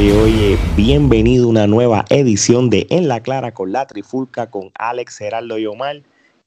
Oye, 0.00 0.12
oye, 0.14 0.58
bienvenido 0.76 1.44
a 1.44 1.48
una 1.48 1.66
nueva 1.66 2.06
edición 2.08 2.70
de 2.70 2.86
En 2.88 3.06
la 3.06 3.20
Clara 3.22 3.52
con 3.52 3.70
la 3.70 3.86
Trifulca 3.86 4.50
con 4.50 4.70
Alex, 4.78 5.18
Geraldo 5.18 5.58
y 5.58 5.66
Omar. 5.66 6.00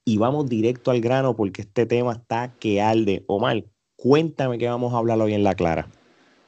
Y 0.05 0.17
vamos 0.17 0.49
directo 0.49 0.89
al 0.89 1.01
grano 1.01 1.35
porque 1.35 1.61
este 1.61 1.85
tema 1.85 2.13
está 2.13 2.51
que 2.59 2.81
alde. 2.81 3.21
Omar, 3.27 3.63
cuéntame 3.95 4.57
qué 4.57 4.67
vamos 4.67 4.91
a 4.91 4.97
hablar 4.97 5.21
hoy 5.21 5.35
en 5.35 5.43
La 5.43 5.53
Clara. 5.53 5.87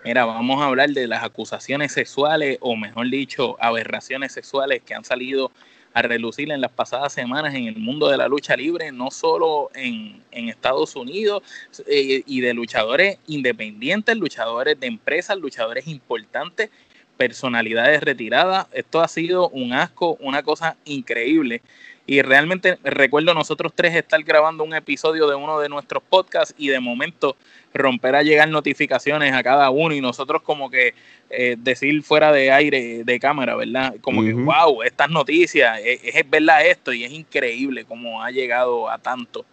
Mira, 0.04 0.26
vamos 0.26 0.60
a 0.60 0.66
hablar 0.66 0.90
de 0.90 1.06
las 1.06 1.24
acusaciones 1.24 1.92
sexuales, 1.92 2.58
o 2.60 2.76
mejor 2.76 3.08
dicho, 3.12 3.56
aberraciones 3.60 4.32
sexuales 4.32 4.82
que 4.84 4.96
han 4.96 5.06
salido 5.06 5.52
a 5.94 6.02
relucir 6.02 6.52
en 6.52 6.60
las 6.60 6.72
pasadas 6.72 7.14
semanas 7.14 7.54
en 7.54 7.68
el 7.68 7.78
mundo 7.78 8.10
de 8.10 8.18
la 8.18 8.28
lucha 8.28 8.58
libre, 8.58 8.92
no 8.92 9.12
solo 9.12 9.70
en, 9.76 10.24
Estados 10.32 10.96
Unidos, 10.96 11.44
eh, 11.88 12.24
y 12.26 12.42
de 12.42 12.54
luchadores 12.56 13.20
independientes, 13.28 14.18
luchadores 14.18 14.80
de 14.80 14.88
empresas, 14.88 15.38
luchadores 15.38 15.88
importantes, 15.88 16.72
personalidades 17.18 18.02
retiradas. 18.02 18.68
Esto 18.72 19.02
ha 19.02 19.08
sido 19.08 19.50
un 19.50 19.74
asco, 19.74 20.18
una 20.20 20.44
cosa 20.44 20.78
increíble. 20.86 21.62
Y 22.08 22.22
realmente 22.22 22.78
recuerdo 22.84 23.34
nosotros 23.34 23.72
tres 23.74 23.96
estar 23.96 24.22
grabando 24.24 24.64
un 24.64 24.76
episodio 24.76 25.28
de 25.28 25.36
uno 25.36 25.60
de 25.60 25.70
nuestros 25.70 26.04
podcasts 26.04 26.54
y 26.56 26.68
de 26.68 26.80
momento 26.80 27.36
romper 27.74 28.16
a 28.16 28.22
llegar 28.22 28.48
notificaciones 28.48 29.34
a 29.34 29.42
cada 29.42 29.72
uno 29.72 29.96
y 29.96 30.02
nosotros 30.02 30.44
como 30.44 30.70
que 30.70 30.94
eh, 31.32 31.56
decir 31.58 32.04
fuera 32.04 32.32
de 32.32 32.52
aire, 32.52 33.04
de 33.04 33.20
cámara, 33.20 33.56
¿verdad? 33.56 33.96
Como 34.02 34.22
que, 34.22 34.34
wow, 34.34 34.84
estas 34.84 35.10
noticias, 35.10 35.80
es, 35.84 36.00
es, 36.04 36.30
verdad 36.30 36.66
esto 36.68 36.94
y 36.94 37.04
es 37.04 37.12
increíble 37.12 37.86
cómo 37.86 38.24
ha 38.24 38.30
llegado 38.30 38.88
a 38.88 39.00
tanto. 39.00 39.44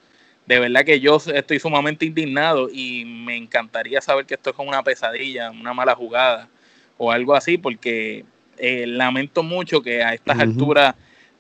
De 0.47 0.59
verdad 0.59 0.85
que 0.85 1.01
yo 1.01 1.17
estoy 1.17 1.59
sumamente 1.59 2.05
indignado 2.05 2.69
y 2.71 3.07
me 3.07 3.37
encantaría 3.37 4.03
saber 4.03 4.27
que 4.27 4.35
esto 4.35 4.51
es 4.51 4.57
como 4.57 4.69
una 4.69 4.83
pesadilla, 4.83 5.51
una 5.51 5.73
mala 5.73 5.95
jugada 5.95 6.49
o 6.99 7.11
algo 7.11 7.35
así, 7.35 7.59
porque 7.59 8.25
eh, 8.59 8.87
lamento 8.87 9.43
mucho 9.43 9.83
que 9.83 10.03
a 10.03 10.15
estas 10.15 10.39
alturas 10.39 10.95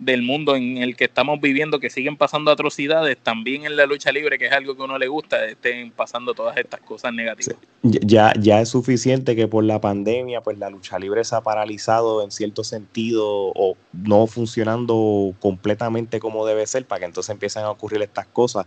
del 0.04 0.22
mundo 0.22 0.56
en 0.56 0.78
el 0.78 0.96
que 0.96 1.04
estamos 1.04 1.40
viviendo, 1.40 1.78
que 1.78 1.90
siguen 1.90 2.16
pasando 2.16 2.50
atrocidades, 2.50 3.16
también 3.18 3.64
en 3.64 3.76
la 3.76 3.86
lucha 3.86 4.10
libre, 4.10 4.38
que 4.38 4.46
es 4.46 4.52
algo 4.52 4.76
que 4.76 4.82
uno 4.82 4.98
le 4.98 5.06
gusta, 5.06 5.44
estén 5.46 5.90
pasando 5.92 6.34
todas 6.34 6.56
estas 6.56 6.80
cosas 6.80 7.12
negativas. 7.12 7.56
Ya, 7.82 8.32
ya 8.38 8.60
es 8.60 8.68
suficiente 8.68 9.36
que 9.36 9.48
por 9.48 9.64
la 9.64 9.80
pandemia, 9.80 10.40
pues 10.40 10.58
la 10.58 10.70
lucha 10.70 10.98
libre 10.98 11.24
se 11.24 11.36
ha 11.36 11.40
paralizado 11.40 12.22
en 12.22 12.30
cierto 12.30 12.64
sentido 12.64 13.26
o 13.26 13.76
no 13.92 14.26
funcionando 14.26 15.34
completamente 15.40 16.20
como 16.20 16.46
debe 16.46 16.66
ser 16.66 16.84
para 16.84 17.00
que 17.00 17.06
entonces 17.06 17.30
empiecen 17.30 17.62
a 17.64 17.70
ocurrir 17.70 18.02
estas 18.02 18.26
cosas. 18.26 18.66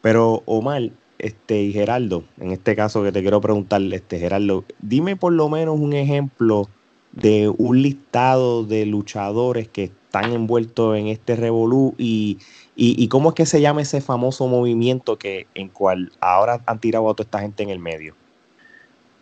Pero 0.00 0.42
Omar, 0.44 0.90
este 1.18 1.62
y 1.62 1.72
Geraldo, 1.72 2.24
en 2.38 2.50
este 2.50 2.76
caso 2.76 3.02
que 3.02 3.12
te 3.12 3.22
quiero 3.22 3.40
preguntar, 3.40 3.82
este 3.92 4.18
Geraldo, 4.18 4.64
dime 4.80 5.16
por 5.16 5.32
lo 5.32 5.48
menos 5.48 5.78
un 5.78 5.92
ejemplo 5.92 6.68
de 7.12 7.48
un 7.48 7.82
listado 7.82 8.64
de 8.64 8.86
luchadores 8.86 9.68
que 9.68 9.84
están 9.84 10.32
envueltos 10.32 10.96
en 10.96 11.08
este 11.08 11.36
revolú 11.36 11.94
y, 11.96 12.38
y, 12.76 13.08
cómo 13.08 13.30
es 13.30 13.34
que 13.34 13.46
se 13.46 13.60
llama 13.60 13.82
ese 13.82 14.00
famoso 14.00 14.46
movimiento 14.48 15.18
que 15.18 15.46
en 15.54 15.68
cual 15.68 16.12
ahora 16.20 16.62
han 16.66 16.80
tirado 16.80 17.08
a 17.08 17.14
toda 17.14 17.24
esta 17.24 17.40
gente 17.40 17.62
en 17.62 17.70
el 17.70 17.78
medio. 17.78 18.14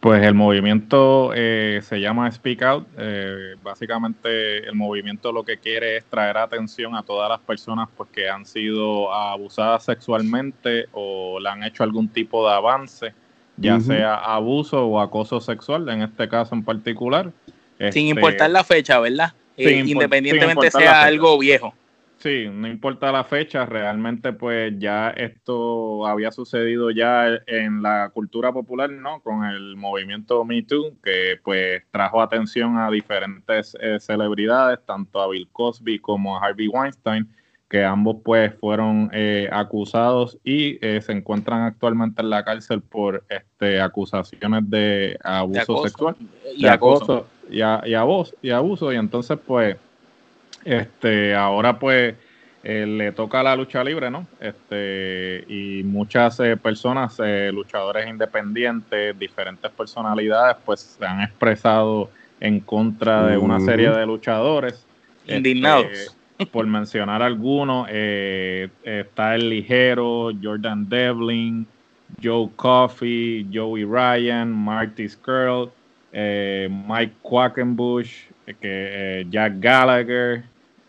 Pues 0.02 0.20
el 0.24 0.34
movimiento 0.34 1.30
eh, 1.32 1.78
se 1.80 2.00
llama 2.00 2.28
Speak 2.32 2.60
Out. 2.62 2.88
Eh, 2.98 3.54
básicamente 3.62 4.58
el 4.66 4.74
movimiento 4.74 5.30
lo 5.30 5.44
que 5.44 5.58
quiere 5.58 5.98
es 5.98 6.04
traer 6.06 6.38
atención 6.38 6.96
a 6.96 7.04
todas 7.04 7.28
las 7.28 7.38
personas 7.38 7.88
pues, 7.96 8.10
que 8.10 8.28
han 8.28 8.44
sido 8.44 9.14
abusadas 9.14 9.84
sexualmente 9.84 10.86
o 10.90 11.38
le 11.38 11.48
han 11.48 11.62
hecho 11.62 11.84
algún 11.84 12.08
tipo 12.08 12.44
de 12.48 12.52
avance, 12.52 13.14
ya 13.56 13.78
sea 13.78 14.16
abuso 14.16 14.84
o 14.84 14.98
acoso 14.98 15.40
sexual, 15.40 15.88
en 15.88 16.02
este 16.02 16.28
caso 16.28 16.56
en 16.56 16.64
particular. 16.64 17.30
Sin 17.78 17.86
este, 17.86 18.00
importar 18.00 18.50
la 18.50 18.64
fecha, 18.64 18.98
¿verdad? 18.98 19.34
Eh, 19.56 19.84
independientemente 19.86 20.68
sea 20.72 21.04
algo 21.04 21.38
viejo. 21.38 21.74
Sí, 22.22 22.46
no 22.52 22.68
importa 22.68 23.10
la 23.10 23.24
fecha, 23.24 23.66
realmente 23.66 24.32
pues 24.32 24.72
ya 24.78 25.10
esto 25.10 26.06
había 26.06 26.30
sucedido 26.30 26.92
ya 26.92 27.26
en 27.48 27.82
la 27.82 28.10
cultura 28.10 28.52
popular, 28.52 28.90
¿no? 28.90 29.20
Con 29.22 29.44
el 29.44 29.74
movimiento 29.74 30.44
Me 30.44 30.62
Too, 30.62 30.98
que 31.02 31.40
pues 31.42 31.82
trajo 31.90 32.22
atención 32.22 32.78
a 32.78 32.92
diferentes 32.92 33.76
eh, 33.80 33.98
celebridades, 33.98 34.78
tanto 34.86 35.20
a 35.20 35.26
Bill 35.26 35.48
Cosby 35.50 35.98
como 35.98 36.36
a 36.36 36.46
Harvey 36.46 36.68
Weinstein, 36.68 37.28
que 37.68 37.84
ambos 37.84 38.18
pues 38.24 38.54
fueron 38.60 39.10
eh, 39.12 39.48
acusados 39.50 40.38
y 40.44 40.78
se 40.78 41.10
encuentran 41.10 41.62
actualmente 41.62 42.22
en 42.22 42.30
la 42.30 42.44
cárcel 42.44 42.82
por 42.82 43.24
este 43.28 43.80
acusaciones 43.80 44.70
de 44.70 45.18
abuso 45.24 45.82
sexual 45.82 46.14
y 46.54 46.66
acoso 46.68 47.26
y, 47.50 47.56
y, 47.56 47.62
abuso, 47.94 48.34
y 48.42 48.50
abuso. 48.50 48.92
Y 48.92 48.96
entonces, 48.96 49.38
pues, 49.44 49.76
este, 50.64 51.34
ahora 51.34 51.78
pues 51.78 52.14
eh, 52.62 52.86
le 52.86 53.12
toca 53.12 53.40
a 53.40 53.42
la 53.42 53.56
lucha 53.56 53.82
libre, 53.82 54.10
¿no? 54.10 54.26
Este, 54.40 55.44
y 55.48 55.82
muchas 55.84 56.38
eh, 56.40 56.56
personas, 56.56 57.20
eh, 57.22 57.50
luchadores 57.52 58.08
independientes, 58.08 59.18
diferentes 59.18 59.70
personalidades, 59.70 60.56
pues 60.64 60.96
se 60.98 61.04
han 61.04 61.22
expresado 61.22 62.10
en 62.40 62.60
contra 62.60 63.26
de 63.26 63.38
una 63.38 63.60
serie 63.60 63.90
de 63.90 64.06
luchadores. 64.06 64.86
Indignados. 65.26 65.86
Este, 65.92 66.46
por 66.52 66.66
mencionar 66.66 67.22
algunos, 67.22 67.88
está 67.88 69.34
el 69.34 69.48
ligero, 69.48 70.30
Jordan 70.42 70.88
Devlin, 70.88 71.66
Joe 72.20 72.48
Coffey, 72.56 73.46
Joey 73.52 73.84
Ryan, 73.84 74.52
Marty 74.52 75.08
Skrull, 75.08 75.70
eh, 76.12 76.68
Mike 76.70 77.14
Quackenbush, 77.22 78.12
eh, 78.46 78.54
que, 78.60 79.20
eh, 79.20 79.26
Jack 79.30 79.54
Gallagher, 79.58 80.44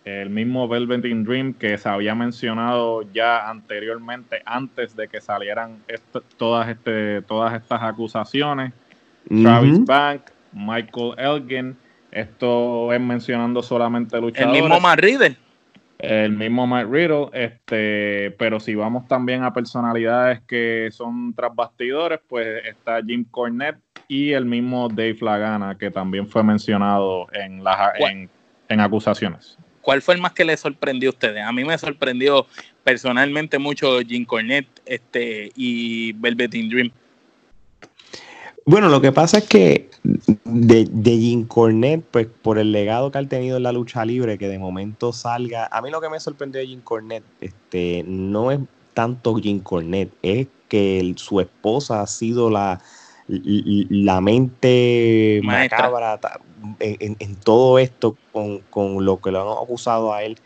el 0.06 0.30
mismo 0.30 0.68
Velveteen 0.68 1.24
Dream 1.24 1.54
que 1.54 1.78
se 1.78 1.88
había 1.88 2.16
mencionado 2.16 3.04
ya 3.14 3.50
anteriormente, 3.50 4.42
antes 4.46 4.96
de 4.96 5.08
que 5.08 5.22
salieran 5.22 5.82
todas, 6.38 6.70
este, 6.70 7.22
todas 7.22 7.54
estas 7.54 7.82
acusaciones. 7.82 8.74
Travis 9.28 9.86
Bank, 9.86 10.22
Michael 10.52 11.14
Elgin, 11.18 11.78
esto 12.12 12.92
es 12.92 13.00
mencionando 13.00 13.64
solamente 13.64 14.20
luchadores. 14.20 14.56
El 14.56 14.62
mismo 14.62 14.80
Matt 14.80 15.00
Riddle. 15.00 15.38
El 16.00 16.34
mismo 16.34 16.68
Matt 16.68 16.90
Riddle, 16.90 17.30
este, 17.32 18.36
pero 18.38 18.60
si 18.60 18.76
vamos 18.76 19.08
también 19.08 19.44
a 19.44 19.54
personalidades 19.54 20.42
que 20.42 20.90
son 20.92 21.34
tras 21.34 21.56
bastidores, 21.56 22.20
pues 22.28 22.66
está 22.66 23.02
Jim 23.02 23.26
Cornette, 23.32 23.78
y 24.08 24.34
el 24.34 24.46
mismo 24.46 24.90
Dave 24.90 25.18
Lagana, 25.22 25.78
que 25.78 25.90
también 25.90 26.28
fue 26.28 26.44
mencionado 26.44 27.28
en, 27.34 27.64
las, 27.64 27.94
en, 28.00 28.80
acusaciones. 28.80 29.58
¿Cuál 29.84 30.02
fue 30.02 30.16
el 30.16 30.22
más 30.22 30.32
que 30.32 30.46
le 30.46 30.56
sorprendió 30.56 31.10
a 31.10 31.14
ustedes? 31.14 31.44
A 31.44 31.52
mí 31.52 31.64
me 31.66 31.78
sorprendió 31.78 32.48
personalmente 32.84 33.60
mucho 33.60 34.00
Jim 34.00 34.26
Cornette 34.26 34.82
este, 34.86 35.52
y 35.56 36.14
Velveteen 36.14 36.70
Dream. 36.70 36.92
Bueno, 38.66 38.88
lo 38.88 39.02
que 39.02 39.12
pasa 39.12 39.40
es 39.40 39.44
que 39.44 39.90
de, 40.46 40.88
de 40.90 41.12
Jim 41.18 41.46
Cornette, 41.46 42.06
pues 42.12 42.28
por 42.42 42.58
el 42.58 42.72
legado 42.72 43.12
que 43.12 43.18
ha 43.18 43.28
tenido 43.28 43.58
en 43.58 43.64
la 43.64 43.74
lucha 43.74 44.06
libre, 44.06 44.38
que 44.38 44.48
de 44.48 44.58
momento 44.58 45.12
salga. 45.12 45.68
A 45.70 45.82
mí 45.82 45.92
lo 45.92 46.00
que 46.00 46.10
me 46.10 46.18
sorprendió 46.18 46.62
de 46.62 46.68
Jim 46.68 46.82
Cornette 46.82 47.26
este, 47.42 48.06
no 48.08 48.52
es 48.52 48.60
tanto 48.94 49.36
Jim 49.36 49.60
Cornette, 49.60 50.14
es 50.22 50.48
que 50.70 51.14
su 51.18 51.42
esposa 51.42 52.02
ha 52.02 52.08
sido 52.08 52.50
la, 52.50 52.80
la 53.28 54.22
mente 54.22 55.42
macabra 55.44 56.20
en, 56.80 57.36
todo 57.36 57.80
esto 57.80 58.18
con, 58.32 59.06
lo 59.06 59.22
que 59.22 59.32
lo 59.32 59.42
han 59.42 59.64
acusado 59.64 60.14
a 60.14 60.24
él. 60.24 60.38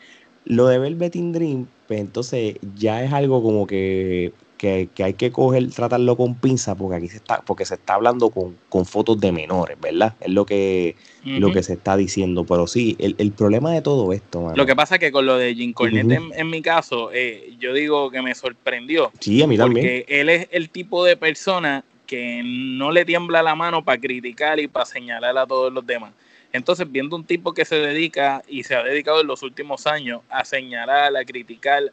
Lo 0.45 0.67
de 0.67 0.79
Velveteen 0.79 1.33
Dream, 1.33 1.67
pues 1.87 1.99
entonces 1.99 2.55
ya 2.75 3.03
es 3.03 3.11
algo 3.11 3.43
como 3.43 3.67
que, 3.67 4.31
hay 4.63 5.13
que 5.13 5.31
coger, 5.31 5.69
tratarlo 5.71 6.15
con 6.15 6.35
pinza, 6.35 6.75
porque 6.75 6.95
aquí 6.95 7.09
se 7.09 7.17
está, 7.17 7.41
porque 7.41 7.65
se 7.65 7.75
está 7.75 7.95
hablando 7.95 8.29
con, 8.29 8.85
fotos 8.85 9.19
de 9.19 9.31
menores, 9.31 9.77
¿verdad? 9.79 10.15
Es 10.21 10.29
lo 10.29 10.45
que, 10.45 10.95
lo 11.25 11.51
que 11.51 11.63
se 11.63 11.73
está 11.73 11.97
diciendo. 11.97 12.45
Pero 12.45 12.65
sí, 12.67 12.95
el, 12.99 13.31
problema 13.31 13.71
de 13.71 13.81
todo 13.81 14.13
esto, 14.13 14.53
Lo 14.55 14.65
que 14.65 14.75
pasa 14.75 14.95
es 14.95 14.99
que 14.99 15.11
con 15.11 15.25
lo 15.25 15.37
de 15.37 15.53
Jim 15.53 15.73
Cornette, 15.73 16.21
en, 16.33 16.49
mi 16.49 16.61
caso, 16.61 17.11
eh, 17.13 17.55
yo 17.59 17.73
digo 17.73 18.09
que 18.09 18.21
me 18.21 18.33
sorprendió. 18.33 19.11
Sí, 19.19 19.41
a 19.41 19.47
mí 19.47 19.57
también. 19.57 19.85
Porque 19.85 20.05
él 20.07 20.29
es 20.29 20.47
el 20.51 20.69
tipo 20.69 21.03
de 21.03 21.17
persona 21.17 21.83
que 22.07 22.41
no 22.43 22.91
le 22.91 23.05
tiembla 23.05 23.43
la 23.43 23.53
mano 23.53 23.83
para 23.83 23.99
criticar 23.99 24.59
y 24.59 24.67
para 24.67 24.85
señalar 24.85 25.37
a 25.37 25.45
todos 25.45 25.71
los 25.71 25.85
demás. 25.85 26.13
Entonces, 26.51 26.89
viendo 26.89 27.15
un 27.15 27.25
tipo 27.25 27.53
que 27.53 27.65
se 27.65 27.75
dedica 27.75 28.41
y 28.47 28.63
se 28.63 28.75
ha 28.75 28.83
dedicado 28.83 29.21
en 29.21 29.27
los 29.27 29.43
últimos 29.43 29.85
años 29.85 30.21
a 30.29 30.45
señalar, 30.45 31.15
a 31.15 31.25
criticar, 31.25 31.83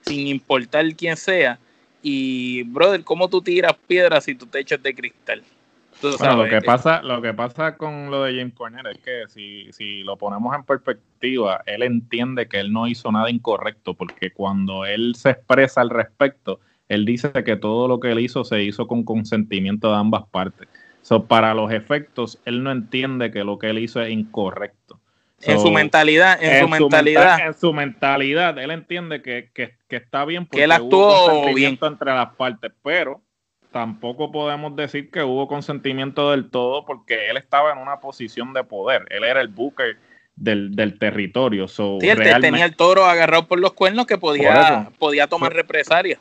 sin 0.00 0.26
importar 0.26 0.84
quién 0.96 1.16
sea, 1.16 1.58
y 2.02 2.62
brother, 2.64 3.04
¿cómo 3.04 3.28
tú 3.28 3.42
tiras 3.42 3.74
piedras 3.86 4.24
si 4.24 4.34
tu 4.34 4.46
techo 4.46 4.76
es 4.76 4.82
de 4.82 4.94
cristal? 4.94 5.42
lo 6.02 6.48
que 6.48 6.62
pasa, 6.62 7.02
lo 7.02 7.20
que 7.20 7.34
pasa 7.34 7.76
con 7.76 8.10
lo 8.10 8.22
de 8.22 8.36
James 8.38 8.54
Corner 8.54 8.86
es 8.86 8.98
que 8.98 9.24
si, 9.28 9.72
si 9.72 10.04
lo 10.04 10.16
ponemos 10.16 10.54
en 10.54 10.62
perspectiva, 10.62 11.62
él 11.66 11.82
entiende 11.82 12.48
que 12.48 12.60
él 12.60 12.72
no 12.72 12.86
hizo 12.86 13.10
nada 13.10 13.30
incorrecto, 13.30 13.94
porque 13.94 14.30
cuando 14.30 14.84
él 14.84 15.14
se 15.16 15.30
expresa 15.30 15.80
al 15.80 15.90
respecto, 15.90 16.60
él 16.88 17.04
dice 17.04 17.30
que 17.44 17.56
todo 17.56 17.88
lo 17.88 18.00
que 18.00 18.10
él 18.10 18.20
hizo 18.20 18.44
se 18.44 18.62
hizo 18.62 18.86
con 18.86 19.04
consentimiento 19.04 19.90
de 19.90 19.96
ambas 19.96 20.24
partes. 20.30 20.68
So, 21.02 21.24
para 21.24 21.54
los 21.54 21.72
efectos, 21.72 22.38
él 22.44 22.62
no 22.62 22.70
entiende 22.70 23.30
que 23.30 23.44
lo 23.44 23.58
que 23.58 23.70
él 23.70 23.78
hizo 23.78 24.02
es 24.02 24.10
incorrecto. 24.10 25.00
en 25.40 25.60
su 25.60 25.70
mentalidad, 25.70 26.42
en, 26.42 26.62
su 26.62 26.68
mentalidad. 26.68 27.46
en 27.46 27.54
su 27.54 27.72
mentalidad, 27.72 28.58
él 28.58 28.70
entiende 28.70 29.22
que, 29.22 29.50
está 29.88 30.24
bien 30.24 30.46
porque 30.46 30.58
que 30.58 30.64
él 30.64 30.72
actuó 30.72 31.54
bien 31.54 31.78
entre 31.80 32.12
las 32.12 32.34
partes, 32.34 32.72
pero 32.82 33.22
tampoco 33.70 34.32
podemos 34.32 34.74
decir 34.74 35.10
que 35.10 35.22
hubo 35.22 35.46
consentimiento 35.46 36.30
del 36.30 36.50
todo 36.50 36.84
porque 36.84 37.30
él 37.30 37.36
estaba 37.36 37.72
en 37.72 37.78
una 37.78 38.00
posición 38.00 38.52
de 38.52 38.64
poder. 38.64 39.06
Él 39.10 39.24
era 39.24 39.40
el 39.40 39.48
buque 39.48 39.94
del, 40.34 40.98
territorio. 40.98 41.68
So, 41.68 41.98
sí, 42.00 42.08
él 42.08 42.40
tenía 42.40 42.64
el 42.64 42.76
toro 42.76 43.04
agarrado 43.04 43.46
por 43.46 43.60
los 43.60 43.72
cuernos 43.72 44.06
que 44.06 44.18
podía, 44.18 44.90
podía 44.98 45.26
tomar 45.26 45.52
represalias. 45.52 46.18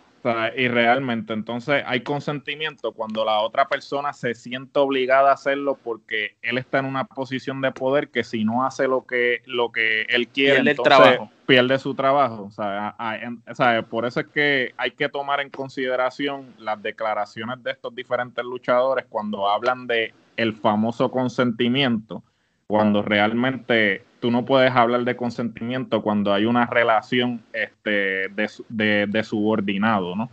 Y 0.55 0.67
realmente, 0.67 1.33
entonces 1.33 1.83
hay 1.85 2.01
consentimiento 2.01 2.91
cuando 2.91 3.23
la 3.23 3.39
otra 3.39 3.67
persona 3.67 4.13
se 4.13 4.33
siente 4.35 4.79
obligada 4.79 5.31
a 5.31 5.33
hacerlo 5.33 5.77
porque 5.83 6.35
él 6.41 6.57
está 6.57 6.79
en 6.79 6.85
una 6.85 7.05
posición 7.05 7.61
de 7.61 7.71
poder 7.71 8.09
que 8.09 8.23
si 8.23 8.43
no 8.43 8.65
hace 8.65 8.87
lo 8.87 9.05
que, 9.05 9.41
lo 9.45 9.71
que 9.71 10.03
él 10.09 10.27
quiere, 10.27 10.63
pierde, 10.63 10.75
trabajo. 10.83 11.31
pierde 11.45 11.79
su 11.79 11.93
trabajo. 11.93 12.43
O 12.43 12.51
sea, 12.51 13.85
por 13.89 14.05
eso 14.05 14.19
es 14.19 14.27
que 14.27 14.73
hay 14.77 14.91
que 14.91 15.09
tomar 15.09 15.39
en 15.39 15.49
consideración 15.49 16.53
las 16.59 16.81
declaraciones 16.81 17.63
de 17.63 17.71
estos 17.71 17.93
diferentes 17.93 18.43
luchadores 18.43 19.05
cuando 19.09 19.49
hablan 19.49 19.87
de 19.87 20.13
el 20.35 20.53
famoso 20.53 21.09
consentimiento, 21.09 22.23
cuando 22.67 23.01
realmente 23.01 24.03
tú 24.19 24.29
no 24.29 24.45
puedes 24.45 24.71
hablar 24.71 25.05
de 25.05 25.15
consentimiento 25.15 26.01
cuando 26.01 26.33
hay 26.33 26.45
una 26.45 26.65
relación 26.65 27.41
este, 27.53 28.27
de, 28.29 29.23
subordinado, 29.23 30.15
¿no? 30.15 30.29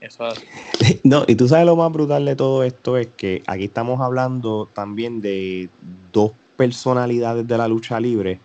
Eso 0.00 0.28
No, 1.04 1.24
y 1.28 1.36
tú 1.36 1.46
sabes 1.46 1.66
lo 1.66 1.76
más 1.76 1.92
brutal 1.92 2.24
de 2.24 2.34
todo 2.34 2.64
esto 2.64 2.96
es 2.96 3.06
que 3.06 3.42
aquí 3.46 3.64
estamos 3.64 4.00
hablando 4.00 4.68
también 4.74 5.22
de 5.22 5.68
dos 6.12 6.32
personalidades 6.56 7.46
de 7.46 7.58
la 7.58 7.68
lucha 7.68 8.00
libre 8.00 8.40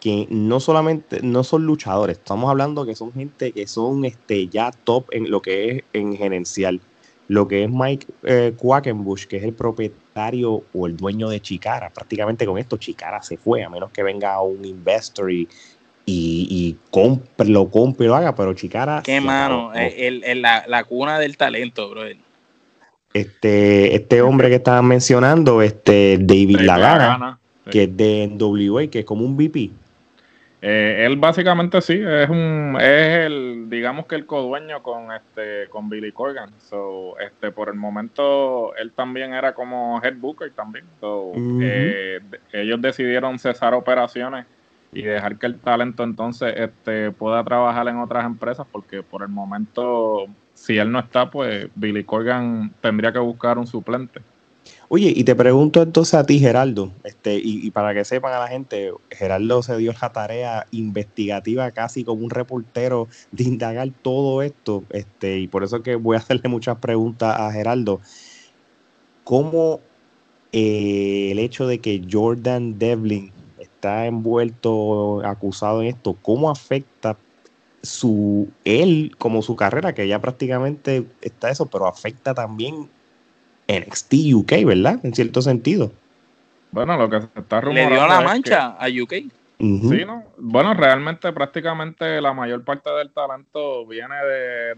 que 0.00 0.28
no 0.30 0.60
solamente 0.60 1.20
no 1.22 1.42
son 1.42 1.66
luchadores, 1.66 2.18
estamos 2.18 2.48
hablando 2.48 2.86
que 2.86 2.94
son 2.94 3.12
gente 3.12 3.50
que 3.50 3.66
son 3.66 4.04
este 4.04 4.46
ya 4.46 4.70
top 4.70 5.06
en 5.10 5.28
lo 5.28 5.42
que 5.42 5.70
es 5.70 5.84
en 5.92 6.16
gerencial 6.16 6.80
lo 7.28 7.46
que 7.46 7.64
es 7.64 7.70
Mike 7.70 8.06
eh, 8.24 8.54
Quackenbush, 8.56 9.26
que 9.26 9.36
es 9.36 9.44
el 9.44 9.52
propietario 9.52 10.64
o 10.72 10.86
el 10.86 10.96
dueño 10.96 11.28
de 11.28 11.40
Chicara. 11.40 11.90
Prácticamente 11.90 12.46
con 12.46 12.58
esto 12.58 12.78
Chicara 12.78 13.22
se 13.22 13.36
fue, 13.36 13.62
a 13.62 13.68
menos 13.68 13.90
que 13.90 14.02
venga 14.02 14.40
un 14.40 14.64
investor 14.64 15.30
y, 15.30 15.46
y, 16.06 16.76
compre, 16.90 17.48
lo 17.48 17.70
compre 17.70 18.06
y 18.06 18.08
lo 18.08 18.16
haga, 18.16 18.34
pero 18.34 18.54
Chicara... 18.54 19.02
Qué 19.04 19.20
mano, 19.20 19.72
el, 19.74 20.42
la, 20.42 20.84
cuna 20.84 21.18
del 21.18 21.36
talento, 21.36 21.90
bro. 21.90 22.02
Este, 23.12 23.94
este 23.94 24.22
hombre 24.22 24.48
que 24.48 24.56
estaban 24.56 24.86
mencionando, 24.86 25.60
este 25.60 26.18
David 26.18 26.60
Lagana, 26.60 27.38
que 27.70 27.84
es 27.84 27.96
de 27.96 28.28
NWA, 28.28 28.86
que 28.86 29.00
es 29.00 29.04
como 29.04 29.24
un 29.24 29.36
VP. 29.36 29.70
Eh, 30.60 31.04
él 31.06 31.16
básicamente 31.16 31.80
sí, 31.80 32.02
es 32.04 32.28
un, 32.28 32.76
es 32.80 33.26
el, 33.26 33.70
digamos 33.70 34.06
que 34.06 34.16
el 34.16 34.26
codueño 34.26 34.82
con 34.82 35.12
este, 35.12 35.68
con 35.70 35.88
Billy 35.88 36.10
Corgan. 36.10 36.50
So, 36.58 37.18
este, 37.20 37.52
por 37.52 37.68
el 37.68 37.74
momento, 37.74 38.74
él 38.76 38.92
también 38.92 39.34
era 39.34 39.54
como 39.54 40.00
head 40.02 40.16
booker 40.16 40.50
también. 40.52 40.84
So, 41.00 41.32
eh, 41.62 42.20
ellos 42.52 42.80
decidieron 42.80 43.38
cesar 43.38 43.74
operaciones 43.74 44.46
y 44.92 45.02
dejar 45.02 45.38
que 45.38 45.46
el 45.46 45.58
talento 45.60 46.02
entonces 46.02 46.54
este, 46.56 47.12
pueda 47.12 47.44
trabajar 47.44 47.86
en 47.88 47.98
otras 47.98 48.24
empresas, 48.24 48.66
porque 48.72 49.02
por 49.02 49.22
el 49.22 49.28
momento, 49.28 50.26
si 50.54 50.78
él 50.78 50.90
no 50.90 50.98
está, 50.98 51.30
pues 51.30 51.68
Billy 51.76 52.02
Corgan 52.02 52.72
tendría 52.80 53.12
que 53.12 53.18
buscar 53.20 53.58
un 53.58 53.66
suplente. 53.66 54.20
Oye, 54.88 55.12
y 55.14 55.24
te 55.24 55.36
pregunto 55.36 55.82
entonces 55.82 56.14
a 56.14 56.24
ti, 56.24 56.38
Geraldo, 56.38 56.92
este, 57.04 57.38
y, 57.42 57.70
para 57.70 57.92
que 57.92 58.04
sepan 58.04 58.32
a 58.32 58.38
la 58.38 58.48
gente, 58.48 58.90
Geraldo 59.10 59.62
se 59.62 59.76
dio 59.76 59.92
la 60.00 60.12
tarea 60.12 60.66
investigativa 60.70 61.70
casi 61.72 62.04
como 62.04 62.24
un 62.24 62.30
reportero 62.30 63.06
de 63.30 63.44
indagar 63.44 63.90
todo 64.02 64.42
esto, 64.42 64.84
este, 64.90 65.38
y 65.38 65.48
por 65.48 65.62
eso 65.64 65.82
que 65.82 65.96
voy 65.96 66.16
a 66.16 66.20
hacerle 66.20 66.48
muchas 66.48 66.78
preguntas 66.78 67.38
a 67.38 67.52
Geraldo. 67.52 68.00
¿Cómo 69.24 69.80
eh, 70.52 71.28
el 71.32 71.38
hecho 71.38 71.66
de 71.66 71.80
que 71.80 72.02
Jordan 72.10 72.78
Devlin 72.78 73.32
está 73.58 74.06
envuelto, 74.06 75.24
acusado 75.26 75.82
en 75.82 75.88
esto, 75.88 76.16
cómo 76.22 76.50
afecta 76.50 77.18
su 77.82 78.48
él 78.64 79.14
como 79.18 79.42
su 79.42 79.56
carrera, 79.56 79.94
que 79.94 80.08
ya 80.08 80.20
prácticamente 80.20 81.06
está 81.20 81.50
eso, 81.50 81.66
pero 81.66 81.86
afecta 81.86 82.34
también 82.34 82.88
NXT 83.68 84.14
UK, 84.34 84.64
¿verdad? 84.64 85.00
En 85.04 85.14
cierto 85.14 85.42
sentido. 85.42 85.92
Bueno, 86.70 86.96
lo 86.96 87.08
que 87.08 87.20
se 87.20 87.26
está 87.36 87.60
rumorando. 87.60 87.90
Le 87.90 87.96
dio 87.96 88.06
la 88.06 88.20
mancha 88.20 88.76
a 88.78 88.88
UK. 88.88 89.14
Sí, 89.58 90.04
¿no? 90.06 90.24
Bueno, 90.38 90.72
realmente 90.72 91.32
prácticamente 91.32 92.20
la 92.20 92.32
mayor 92.32 92.62
parte 92.62 92.90
del 92.90 93.10
talento 93.10 93.84
viene 93.86 94.14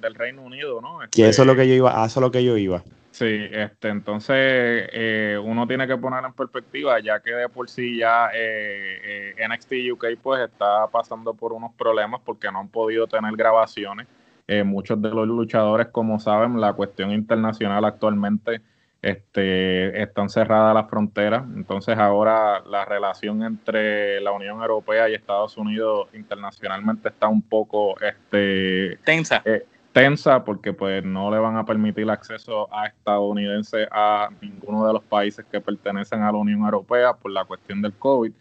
del 0.00 0.14
Reino 0.14 0.42
Unido, 0.42 0.81
¿no? 0.81 1.00
que 1.10 1.28
eso 1.28 1.42
es 1.42 1.46
lo 1.46 1.54
que 1.54 1.69
yo 1.69 1.75
iba, 1.75 1.90
eso 1.90 2.20
es 2.20 2.22
lo 2.22 2.31
que 2.31 2.42
yo 2.42 2.56
iba. 2.56 2.82
Sí, 3.10 3.46
este, 3.52 3.88
entonces 3.88 4.37
eh, 4.38 5.38
uno 5.42 5.66
tiene 5.66 5.87
que 5.87 5.98
poner 5.98 6.25
en 6.25 6.32
perspectiva, 6.32 6.98
ya 7.00 7.20
que 7.20 7.32
de 7.32 7.50
por 7.50 7.69
sí 7.69 7.98
ya 7.98 8.31
eh, 8.32 9.34
eh 9.38 9.46
NXT 9.46 9.72
UK 9.92 10.06
pues 10.22 10.48
está 10.48 10.87
pasando 10.87 11.34
por 11.34 11.52
unos 11.52 11.75
problemas 11.75 12.22
porque 12.25 12.50
no 12.50 12.60
han 12.60 12.69
podido 12.69 13.06
tener 13.06 13.37
grabaciones. 13.37 14.06
Eh, 14.48 14.64
muchos 14.64 15.02
de 15.02 15.10
los 15.10 15.28
luchadores, 15.28 15.88
como 15.88 16.19
saben, 16.19 16.58
la 16.58 16.72
cuestión 16.72 17.10
internacional 17.10 17.84
actualmente 17.84 18.62
este, 19.02 20.02
están 20.02 20.29
cerradas 20.29 20.75
las 20.75 20.91
fronteras, 20.91 21.44
entonces 21.56 21.97
ahora 21.97 22.61
la 22.67 22.85
relación 22.85 23.43
entre 23.43 24.20
la 24.20 24.32
Unión 24.32 24.61
Europea 24.61 25.08
y 25.08 25.14
Estados 25.14 25.56
Unidos 25.56 26.08
internacionalmente 26.12 27.08
está 27.08 27.29
un 27.29 27.43
poco 27.43 27.99
este, 28.00 28.99
tensa. 29.05 29.43
Eh, 29.44 29.64
tensa 29.93 30.44
porque 30.44 30.73
pues 30.73 31.02
no 31.02 31.31
le 31.31 31.38
van 31.38 31.56
a 31.56 31.64
permitir 31.64 32.08
acceso 32.11 32.73
a 32.75 32.87
estadounidenses 32.87 33.88
a 33.91 34.29
ninguno 34.41 34.87
de 34.87 34.93
los 34.93 35.02
países 35.02 35.44
que 35.50 35.61
pertenecen 35.61 36.23
a 36.23 36.31
la 36.31 36.38
Unión 36.38 36.61
Europea 36.61 37.14
por 37.14 37.31
la 37.31 37.44
cuestión 37.44 37.81
del 37.82 37.94
COVID. 37.94 38.32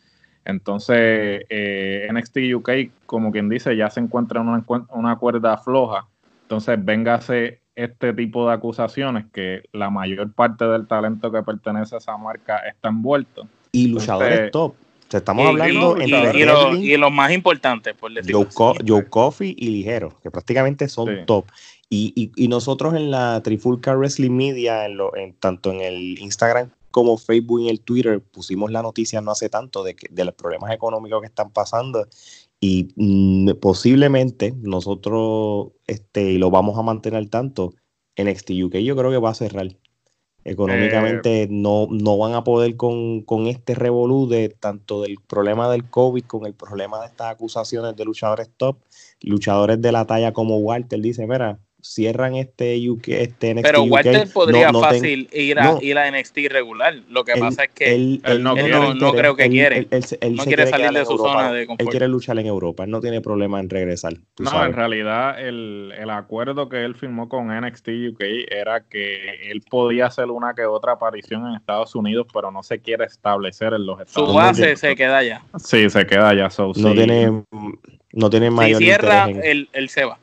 Entonces, 0.45 1.43
eh, 1.49 2.07
NXT 2.11 2.37
UK, 2.55 2.69
como 3.05 3.31
quien 3.31 3.49
dice, 3.49 3.75
ya 3.75 3.89
se 3.89 3.99
encuentra 3.99 4.41
en 4.41 4.47
una, 4.47 4.63
una 4.89 5.15
cuerda 5.17 5.57
floja. 5.57 6.07
Entonces, 6.43 6.83
véngase 6.83 7.58
este 7.75 8.13
tipo 8.13 8.47
de 8.47 8.53
acusaciones 8.53 9.25
que 9.31 9.63
la 9.71 9.89
mayor 9.89 10.31
parte 10.33 10.65
del 10.65 10.87
talento 10.87 11.31
que 11.31 11.41
pertenece 11.43 11.95
a 11.95 11.97
esa 11.99 12.17
marca 12.17 12.57
está 12.59 12.89
envuelto. 12.89 13.47
Y 13.71 13.87
luchadores 13.87 14.51
top. 14.51 14.73
estamos 15.11 15.47
hablando 15.47 15.97
y, 16.01 16.91
y, 16.91 16.97
los 16.97 17.11
más 17.11 17.31
importantes, 17.31 17.93
por 17.95 18.13
decirlo 18.13 18.47
Joe, 18.53 19.05
Coffee 19.07 19.55
y 19.57 19.69
Ligero, 19.69 20.13
que 20.21 20.31
prácticamente 20.31 20.87
son 20.87 21.25
top. 21.25 21.45
Y, 21.89 22.31
nosotros 22.47 22.93
en 22.95 23.09
la 23.11 23.41
Trifulca 23.41 23.95
Wrestling 23.95 24.31
Media, 24.31 24.85
en, 24.85 24.97
lo, 24.97 25.15
en 25.15 25.33
tanto 25.33 25.71
en 25.71 25.81
el 25.81 26.19
Instagram 26.19 26.69
como 26.91 27.17
Facebook 27.17 27.61
y 27.61 27.69
el 27.69 27.81
Twitter, 27.81 28.19
pusimos 28.19 28.71
la 28.71 28.81
noticia 28.81 29.21
no 29.21 29.31
hace 29.31 29.49
tanto 29.49 29.83
de, 29.83 29.95
que, 29.95 30.07
de 30.09 30.25
los 30.25 30.33
problemas 30.33 30.71
económicos 30.71 31.21
que 31.21 31.27
están 31.27 31.51
pasando 31.51 32.07
y 32.59 32.89
mm, 32.95 33.51
posiblemente 33.61 34.53
nosotros 34.61 35.71
este, 35.87 36.37
lo 36.37 36.51
vamos 36.51 36.77
a 36.77 36.83
mantener 36.83 37.29
tanto 37.29 37.73
en 38.15 38.27
UK 38.27 38.75
yo 38.75 38.95
creo 38.95 39.11
que 39.11 39.17
va 39.17 39.29
a 39.29 39.33
cerrar. 39.35 39.67
Económicamente 40.45 41.43
eh, 41.43 41.47
no, 41.49 41.87
no 41.91 42.17
van 42.17 42.33
a 42.33 42.43
poder 42.43 42.75
con, 42.77 43.21
con 43.21 43.47
este 43.47 43.75
revolú 43.75 44.27
de 44.27 44.49
tanto 44.49 45.01
del 45.01 45.17
problema 45.27 45.69
del 45.69 45.89
COVID, 45.89 46.23
con 46.23 46.45
el 46.45 46.53
problema 46.53 47.01
de 47.01 47.07
estas 47.07 47.31
acusaciones 47.31 47.95
de 47.95 48.05
luchadores 48.05 48.49
top, 48.55 48.77
luchadores 49.21 49.81
de 49.81 49.91
la 49.91 50.05
talla 50.05 50.31
como 50.33 50.57
Walter 50.57 50.99
dice, 51.01 51.27
mira, 51.27 51.59
cierran 51.81 52.35
este 52.35 52.89
UK, 52.89 53.07
este 53.09 53.53
NXT 53.53 53.65
Pero 53.65 53.83
Walter 53.83 54.27
podría 54.33 54.71
fácil 54.71 55.29
ir, 55.31 55.59
a, 55.59 55.77
ir 55.81 55.97
a 55.97 56.11
NXT 56.11 56.37
regular. 56.49 56.95
Lo 57.09 57.23
que 57.23 57.35
pasa 57.35 57.65
es 57.65 57.69
que 57.71 57.93
él, 57.93 58.21
no, 58.41 58.55
creo 59.13 59.35
que 59.35 59.49
quiere. 59.49 59.87
Él, 59.89 60.35
no 60.35 60.43
quiere 60.45 60.67
salir 60.67 60.91
de 60.91 61.05
su 61.05 61.17
zona 61.17 61.51
de 61.51 61.67
confort. 61.67 61.81
Él 61.81 61.87
quiere 61.89 62.07
luchar 62.07 62.37
en 62.39 62.47
Europa. 62.47 62.83
Él 62.83 62.91
no 62.91 62.99
tiene 62.99 63.21
problema 63.21 63.59
en 63.59 63.69
regresar. 63.69 64.13
No, 64.39 64.65
en 64.65 64.73
realidad 64.73 65.39
el, 65.39 65.93
el, 65.97 66.09
acuerdo 66.09 66.69
que 66.69 66.83
él 66.83 66.95
firmó 66.95 67.29
con 67.29 67.47
NXT 67.47 67.89
UK 68.11 68.21
era 68.49 68.81
que 68.81 69.51
él 69.51 69.61
podía 69.69 70.07
hacer 70.07 70.25
una 70.25 70.53
que 70.53 70.65
otra 70.65 70.93
aparición 70.93 71.47
en 71.47 71.55
Estados 71.55 71.95
Unidos, 71.95 72.27
pero 72.33 72.51
no 72.51 72.63
se 72.63 72.79
quiere 72.79 73.05
establecer 73.05 73.73
en 73.73 73.85
los 73.85 73.99
Estados 74.01 74.29
Unidos. 74.29 74.57
Su 74.57 74.63
base 74.63 74.75
se 74.75 74.95
queda 74.95 75.17
allá. 75.19 75.41
Sí, 75.57 75.89
se 75.89 76.05
queda 76.05 76.29
allá. 76.29 76.49
no, 76.57 76.93
tiene, 76.93 77.43
no 78.13 78.29
tiene 78.29 78.51
mayor 78.51 78.79
Si 78.79 78.85
cierra, 78.85 79.29
él, 79.29 79.69
él 79.73 79.89
se 79.89 80.05
va. 80.05 80.17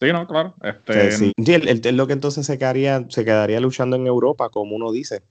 Sí, 0.00 0.12
no, 0.12 0.26
claro. 0.26 0.54
Este... 0.62 1.12
Sí, 1.12 1.32
sí. 1.36 1.92
lo 1.92 2.06
que 2.06 2.12
entonces 2.12 2.46
se 2.46 2.58
quedaría, 2.58 3.04
se 3.08 3.24
quedaría 3.24 3.60
luchando 3.60 3.96
en 3.96 4.06
Europa, 4.06 4.48
como 4.50 4.76
uno 4.76 4.92
dice. 4.92 5.22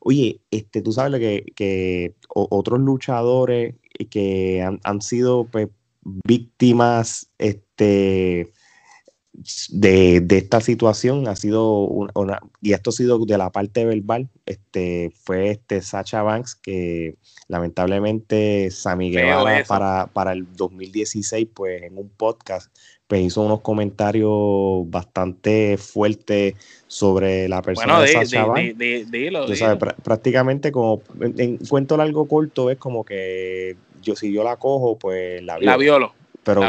Oye, 0.00 0.40
este, 0.50 0.82
tú 0.82 0.92
sabes 0.92 1.20
que, 1.20 1.52
que 1.54 2.14
otros 2.28 2.80
luchadores 2.80 3.74
que 4.10 4.62
han, 4.62 5.02
sido 5.02 5.46
pues, 5.46 5.68
víctimas 6.02 7.28
este, 7.38 8.52
de, 9.70 10.20
de, 10.20 10.38
esta 10.38 10.60
situación 10.60 11.26
ha 11.28 11.36
sido 11.36 11.80
una, 11.80 12.40
y 12.60 12.72
esto 12.72 12.90
ha 12.90 12.92
sido 12.92 13.18
de 13.24 13.38
la 13.38 13.50
parte 13.50 13.84
verbal, 13.84 14.28
este 14.46 15.12
fue 15.24 15.50
este 15.50 15.82
Sacha 15.82 16.22
Banks 16.22 16.54
que 16.54 17.16
lamentablemente 17.48 18.70
Sammy 18.70 19.10
Guevara 19.10 19.64
para, 19.64 20.06
para 20.06 20.32
el 20.32 20.46
2016 20.56 21.48
pues 21.52 21.82
en 21.82 21.98
un 21.98 22.08
podcast 22.10 22.74
pues 23.06 23.22
hizo 23.22 23.42
unos 23.42 23.60
comentarios 23.60 24.30
bastante 24.90 25.76
fuertes 25.76 26.54
sobre 26.86 27.48
la 27.48 27.62
persona 27.62 28.00
de, 28.00 28.08
Sacha 28.08 28.44
Banks. 28.44 28.78
Dilo, 28.78 29.46
prácticamente 30.02 30.72
como 30.72 31.02
en, 31.20 31.58
cuento 31.58 31.96
largo 31.96 32.26
corto 32.26 32.70
es 32.70 32.78
como 32.78 33.04
que 33.04 33.76
yo 34.02 34.16
si 34.16 34.32
yo 34.32 34.42
la 34.44 34.56
cojo 34.56 34.98
pues 34.98 35.42
la 35.42 35.58
La 35.58 35.76
violo 35.76 36.14
pero 36.46 36.62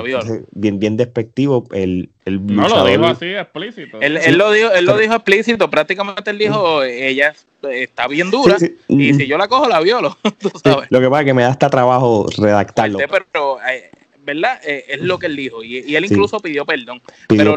bien, 0.53 0.79
bien 0.79 0.97
despectivo. 0.97 1.67
El, 1.71 2.09
el 2.25 2.43
no 2.47 2.67
lo 2.67 2.83
dijo 2.83 3.05
así 3.05 3.27
explícito. 3.27 4.01
Él, 4.01 4.15
lo 4.35 4.51
dijo, 4.51 4.71
él 4.71 4.85
lo 4.85 4.97
dijo 4.97 5.13
explícito, 5.13 5.69
prácticamente 5.69 6.31
él 6.31 6.39
dijo, 6.39 6.81
ella 6.81 7.35
está 7.61 8.07
bien 8.07 8.31
dura 8.31 8.57
y 8.87 9.13
si 9.13 9.27
yo 9.27 9.37
la 9.37 9.47
cojo 9.47 9.69
la 9.69 9.79
violo. 9.79 10.17
Lo 10.89 10.99
que 10.99 11.09
pasa 11.09 11.21
es 11.21 11.25
que 11.27 11.33
me 11.35 11.43
da 11.43 11.49
hasta 11.49 11.69
trabajo 11.69 12.25
redactarlo. 12.39 12.97
Pero, 12.97 13.59
eh, 13.69 13.91
¿verdad? 14.27 14.59
Eh, 14.65 14.83
es 14.89 15.01
lo 15.01 15.17
que 15.17 15.27
él 15.27 15.37
dijo 15.37 15.63
y, 15.63 15.95
él 15.95 16.03
incluso 16.03 16.41
pidió 16.41 16.65
perdón. 16.65 17.01
pero 17.29 17.55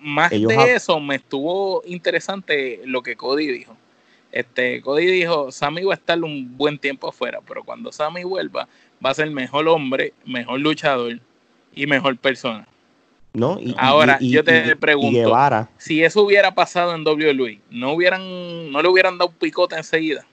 más 0.00 0.30
de 0.30 0.74
eso 0.74 0.98
me 0.98 1.14
estuvo 1.14 1.84
interesante 1.86 2.80
lo 2.84 3.02
que 3.02 3.14
Cody 3.14 3.46
dijo. 3.46 3.76
Este, 4.32 4.80
Cody 4.82 5.06
dijo, 5.06 5.52
Sammy 5.52 5.84
va 5.84 5.94
a 5.94 5.96
estar 5.96 6.22
un 6.22 6.56
buen 6.56 6.78
tiempo 6.78 7.08
afuera, 7.08 7.40
pero 7.46 7.62
cuando 7.62 7.92
Sammy 7.92 8.24
vuelva, 8.24 8.68
va 9.04 9.10
a 9.10 9.14
ser 9.14 9.30
mejor 9.30 9.68
hombre, 9.68 10.12
mejor 10.24 10.60
luchador, 10.60 11.20
y 11.74 11.86
mejor 11.86 12.16
persona. 12.16 12.66
¿No? 13.32 13.60
Ahora, 13.76 14.18
yo 14.20 14.42
te 14.42 14.74
pregunto, 14.74 15.32
si 15.78 16.02
eso 16.02 16.22
hubiera 16.22 16.52
pasado 16.52 16.94
en 16.94 17.06
WWE, 17.06 17.60
¿no, 17.70 17.92
hubieran, 17.92 18.72
¿no 18.72 18.82
le 18.82 18.88
hubieran 18.88 19.18
dado 19.18 19.30
un 19.30 19.36
picote 19.36 19.76
enseguida? 19.76 20.26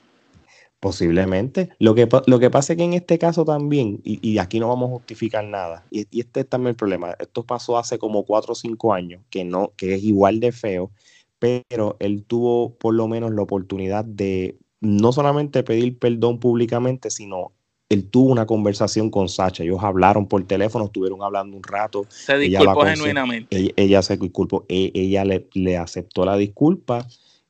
Posiblemente. 0.80 1.70
Lo 1.80 1.96
que, 1.96 2.08
lo 2.28 2.40
que 2.40 2.50
pasa 2.52 2.74
es 2.74 2.78
que 2.78 2.84
en 2.84 2.94
este 2.94 3.18
caso 3.18 3.44
también, 3.46 4.00
y, 4.04 4.38
aquí 4.38 4.60
no 4.60 4.68
vamos 4.68 4.90
a 4.90 4.94
justificar 4.94 5.44
nada, 5.44 5.86
y, 5.90 6.08
este 6.20 6.42
es 6.42 6.50
también 6.50 6.70
el 6.72 6.76
problema, 6.76 7.16
esto 7.20 7.44
pasó 7.44 7.78
hace 7.78 7.98
como 7.98 8.26
cuatro 8.26 8.52
o 8.52 8.56
cinco 8.56 8.94
años, 8.94 9.22
que, 9.30 9.44
no, 9.44 9.74
que 9.76 9.96
es 9.96 10.04
igual 10.04 10.40
de 10.40 10.52
feo, 10.52 10.92
pero 11.40 11.98
él 12.00 12.24
tuvo 12.24 12.76
por 12.76 12.94
lo 12.94 13.08
menos 13.08 13.32
la 13.34 13.42
oportunidad 13.42 14.06
de 14.06 14.58
no 14.80 15.12
solamente 15.12 15.64
pedir 15.64 15.98
perdón 15.98 16.40
públicamente, 16.40 17.10
sino 17.10 17.52
él 17.90 18.10
tuvo 18.10 18.32
una 18.32 18.46
conversación 18.46 19.10
con 19.10 19.30
Sacha. 19.30 19.64
Ellos 19.64 19.82
hablaron 19.82 20.28
por 20.28 20.44
teléfono, 20.46 20.86
estuvieron 20.86 21.24
hablando 21.24 21.56
un 21.56 21.64
rato. 21.64 22.06
Se 22.10 22.38
disculpó 22.38 22.82
genuinamente. 22.82 23.74
Ella, 23.76 24.02
se 24.02 24.18
disculpó, 24.18 24.66
e, 24.68 24.92
ella 24.94 25.24
le, 25.24 25.78
aceptó 25.78 26.26
la 26.26 26.36
disculpa 26.36 27.08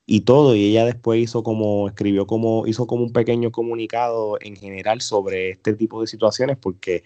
y 0.08 0.22
todo. 0.22 0.56
Y 0.56 0.64
ella 0.64 0.84
después 0.86 1.20
hizo 1.20 1.42
como, 1.44 1.86
escribió 1.88 2.26
como, 2.26 2.66
hizo 2.66 2.86
como 2.88 3.04
un 3.04 3.12
pequeño 3.12 3.52
comunicado 3.52 4.38
en 4.40 4.56
general 4.56 5.02
sobre 5.02 5.50
este 5.50 5.74
tipo 5.74 6.00
de 6.00 6.08
situaciones, 6.08 6.56
porque 6.56 7.04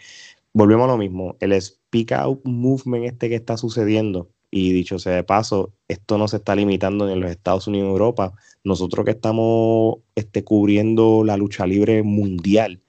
volvemos 0.55 0.85
a 0.85 0.93
lo 0.93 0.99
mismo. 0.99 1.37
El 1.41 1.61
Speak 1.61 2.13
Out 2.13 2.43
Movement 2.45 3.05
este 3.07 3.29
que 3.29 3.35
está 3.35 3.57
sucediendo. 3.59 4.31
Y 4.53 4.73
dicho 4.73 4.99
sea 4.99 5.15
de 5.15 5.25
paso, 5.25 5.73
esto 5.89 6.19
no 6.19 6.29
se 6.29 6.37
está 6.37 6.55
limitando 6.55 7.09
en 7.11 7.21
los 7.21 7.31
Estados 7.31 7.67
Unidos 7.67 7.89
y 7.89 7.91
Europa. 7.91 8.35
Nosotros 8.65 9.05
que 9.05 9.13
estamos 9.13 9.97
este, 10.15 10.45
cubriendo 10.45 11.25
la 11.25 11.37
lucha 11.37 11.67
libre 11.67 12.03
mundial, 12.03 12.83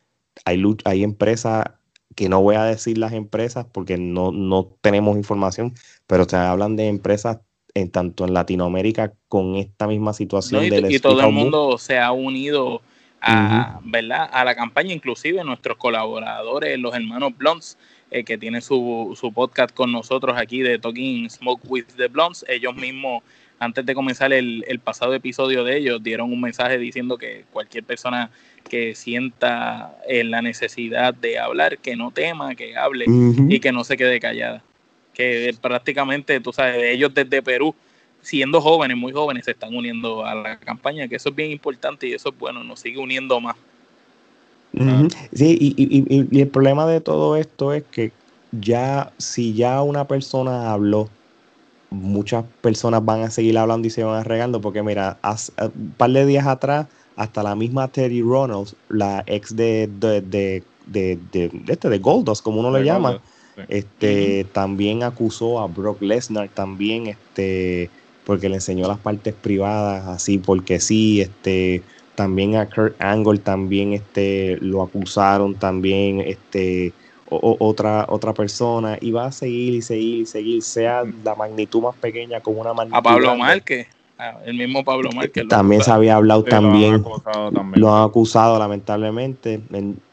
hay, 0.45 0.61
hay 0.85 1.03
empresas 1.03 1.65
que 2.15 2.29
no 2.29 2.41
voy 2.41 2.55
a 2.55 2.65
decir 2.65 2.97
las 2.97 3.13
empresas 3.13 3.65
porque 3.71 3.97
no, 3.97 4.31
no 4.31 4.77
tenemos 4.81 5.17
información, 5.17 5.73
pero 6.05 6.25
se 6.25 6.35
hablan 6.35 6.75
de 6.75 6.87
empresas 6.87 7.39
en 7.75 7.89
tanto 7.89 8.25
en 8.25 8.33
Latinoamérica 8.33 9.13
con 9.27 9.55
esta 9.55 9.87
misma 9.87 10.13
situación. 10.13 10.63
y, 10.63 10.99
todo 10.99 11.21
el 11.21 11.31
mundo 11.31 11.77
se 11.77 11.99
ha 11.99 12.11
unido 12.11 12.81
a, 13.21 13.79
¿verdad? 13.83 14.29
a 14.31 14.45
la 14.45 14.55
campaña, 14.55 14.93
inclusive 14.93 15.43
nuestros 15.43 15.77
colaboradores, 15.77 16.77
los 16.77 16.93
hermanos 16.93 17.35
Blondes, 17.37 17.77
eh, 18.11 18.23
que 18.23 18.37
tienen 18.37 18.61
su, 18.61 19.17
su 19.19 19.33
podcast 19.33 19.73
con 19.73 19.91
nosotros 19.91 20.37
aquí 20.37 20.61
de 20.61 20.77
Talking 20.77 21.29
Smoke 21.29 21.61
with 21.67 21.85
the 21.97 22.07
Blondes, 22.07 22.45
ellos 22.47 22.75
mismos 22.75 23.23
antes 23.59 23.85
de 23.85 23.95
comenzar 23.95 24.33
el, 24.33 24.79
pasado 24.83 25.13
episodio 25.13 25.63
de 25.63 25.77
ellos, 25.77 26.03
dieron 26.03 26.31
un 26.33 26.41
mensaje 26.41 26.77
diciendo 26.77 27.17
que 27.17 27.45
cualquier 27.51 27.85
persona 27.85 28.29
que 28.69 28.93
sienta 28.93 29.97
eh, 30.07 30.23
la 30.25 30.41
necesidad 30.41 31.13
de 31.13 31.39
hablar, 31.39 31.77
que 31.77 31.95
no 31.95 32.11
tema, 32.11 32.55
que 32.55 32.75
hable 32.75 33.05
y 33.07 33.59
que 33.61 33.71
no 33.71 33.85
se 33.85 33.95
quede 33.95 34.19
callada. 34.19 34.63
Que 35.13 35.55
prácticamente, 35.61 36.39
tú 36.39 36.51
sabes, 36.51 36.77
ellos 36.83 37.13
desde 37.13 37.41
Perú, 37.41 37.75
siendo 38.21 38.61
jóvenes, 38.61 38.97
muy 38.97 39.11
jóvenes, 39.11 39.45
se 39.45 39.51
están 39.51 39.75
uniendo 39.75 40.25
a 40.25 40.33
la 40.33 40.57
campaña, 40.57 41.07
que 41.07 41.15
eso 41.15 41.29
es 41.29 41.35
bien 41.35 41.51
importante 41.51 42.07
y 42.07 42.13
eso 42.13 42.29
es 42.29 42.37
bueno, 42.37 42.63
nos 42.63 42.79
sigue 42.79 42.97
uniendo 42.97 43.39
más. 43.39 43.55
Sí, 45.33 45.57
y, 45.59 46.27
y 46.31 46.41
el 46.41 46.47
problema 46.47 46.87
de 46.87 46.99
todo 46.99 47.37
esto 47.37 47.73
es 47.73 47.83
que 47.83 48.11
ya, 48.51 49.11
si 49.17 49.53
ya 49.53 49.81
una 49.81 50.07
persona 50.07 50.71
habló, 50.71 51.09
muchas 51.89 52.43
personas 52.61 53.05
van 53.05 53.21
a 53.21 53.29
seguir 53.29 53.57
hablando 53.57 53.87
y 53.87 53.91
se 53.91 54.03
van 54.03 54.19
a 54.19 54.23
regando, 54.23 54.61
porque 54.61 54.83
mira, 54.83 55.17
hace, 55.21 55.51
eh, 55.57 55.69
un 55.75 55.93
par 55.97 56.11
de 56.11 56.25
días 56.25 56.47
atrás, 56.47 56.87
hasta 57.15 57.43
la 57.43 57.55
misma 57.55 57.87
Terry 57.87 58.21
Ronalds, 58.21 58.75
la 58.89 59.23
ex 59.27 59.55
de, 59.55 59.87
de, 59.99 60.21
de, 60.21 60.63
de, 60.87 61.19
de 61.31 61.51
este, 61.67 61.89
de 61.89 61.99
Goldos, 61.99 62.41
como 62.41 62.59
uno 62.59 62.71
le 62.71 62.83
llama, 62.83 63.21
este, 63.67 64.45
también 64.51 65.03
acusó 65.03 65.59
a 65.59 65.67
Brock 65.67 66.01
Lesnar 66.01 66.49
también, 66.49 67.07
este, 67.07 67.89
porque 68.25 68.49
le 68.49 68.55
enseñó 68.55 68.87
las 68.87 68.99
partes 68.99 69.33
privadas, 69.33 70.07
así 70.07 70.37
porque 70.37 70.79
sí, 70.79 71.21
este, 71.21 71.83
también 72.15 72.55
a 72.55 72.69
Kurt 72.69 72.99
Angle 73.01 73.39
también, 73.39 73.93
este, 73.93 74.57
lo 74.61 74.81
acusaron 74.81 75.55
también, 75.55 76.21
este, 76.21 76.93
otra, 77.29 78.05
otra 78.09 78.33
persona 78.33 78.97
y 79.01 79.11
va 79.11 79.25
a 79.25 79.31
seguir 79.31 79.73
y 79.73 79.81
seguir 79.81 80.19
y 80.21 80.25
seguir, 80.25 80.61
sea 80.61 81.03
la 81.23 81.35
magnitud 81.35 81.81
más 81.81 81.95
pequeña 81.95 82.41
como 82.41 82.61
una 82.61 82.73
magnitud. 82.73 82.97
A 82.97 83.01
Pablo 83.01 83.35
Márquez, 83.35 83.87
el 84.45 84.55
mismo 84.55 84.83
Pablo 84.83 85.09
Márquez. 85.11 85.47
También 85.47 85.81
se 85.81 85.91
había 85.91 86.15
hablado 86.15 86.43
también, 86.43 87.03
lo 87.75 87.95
han 87.95 88.03
acusado 88.03 88.59
lamentablemente. 88.59 89.61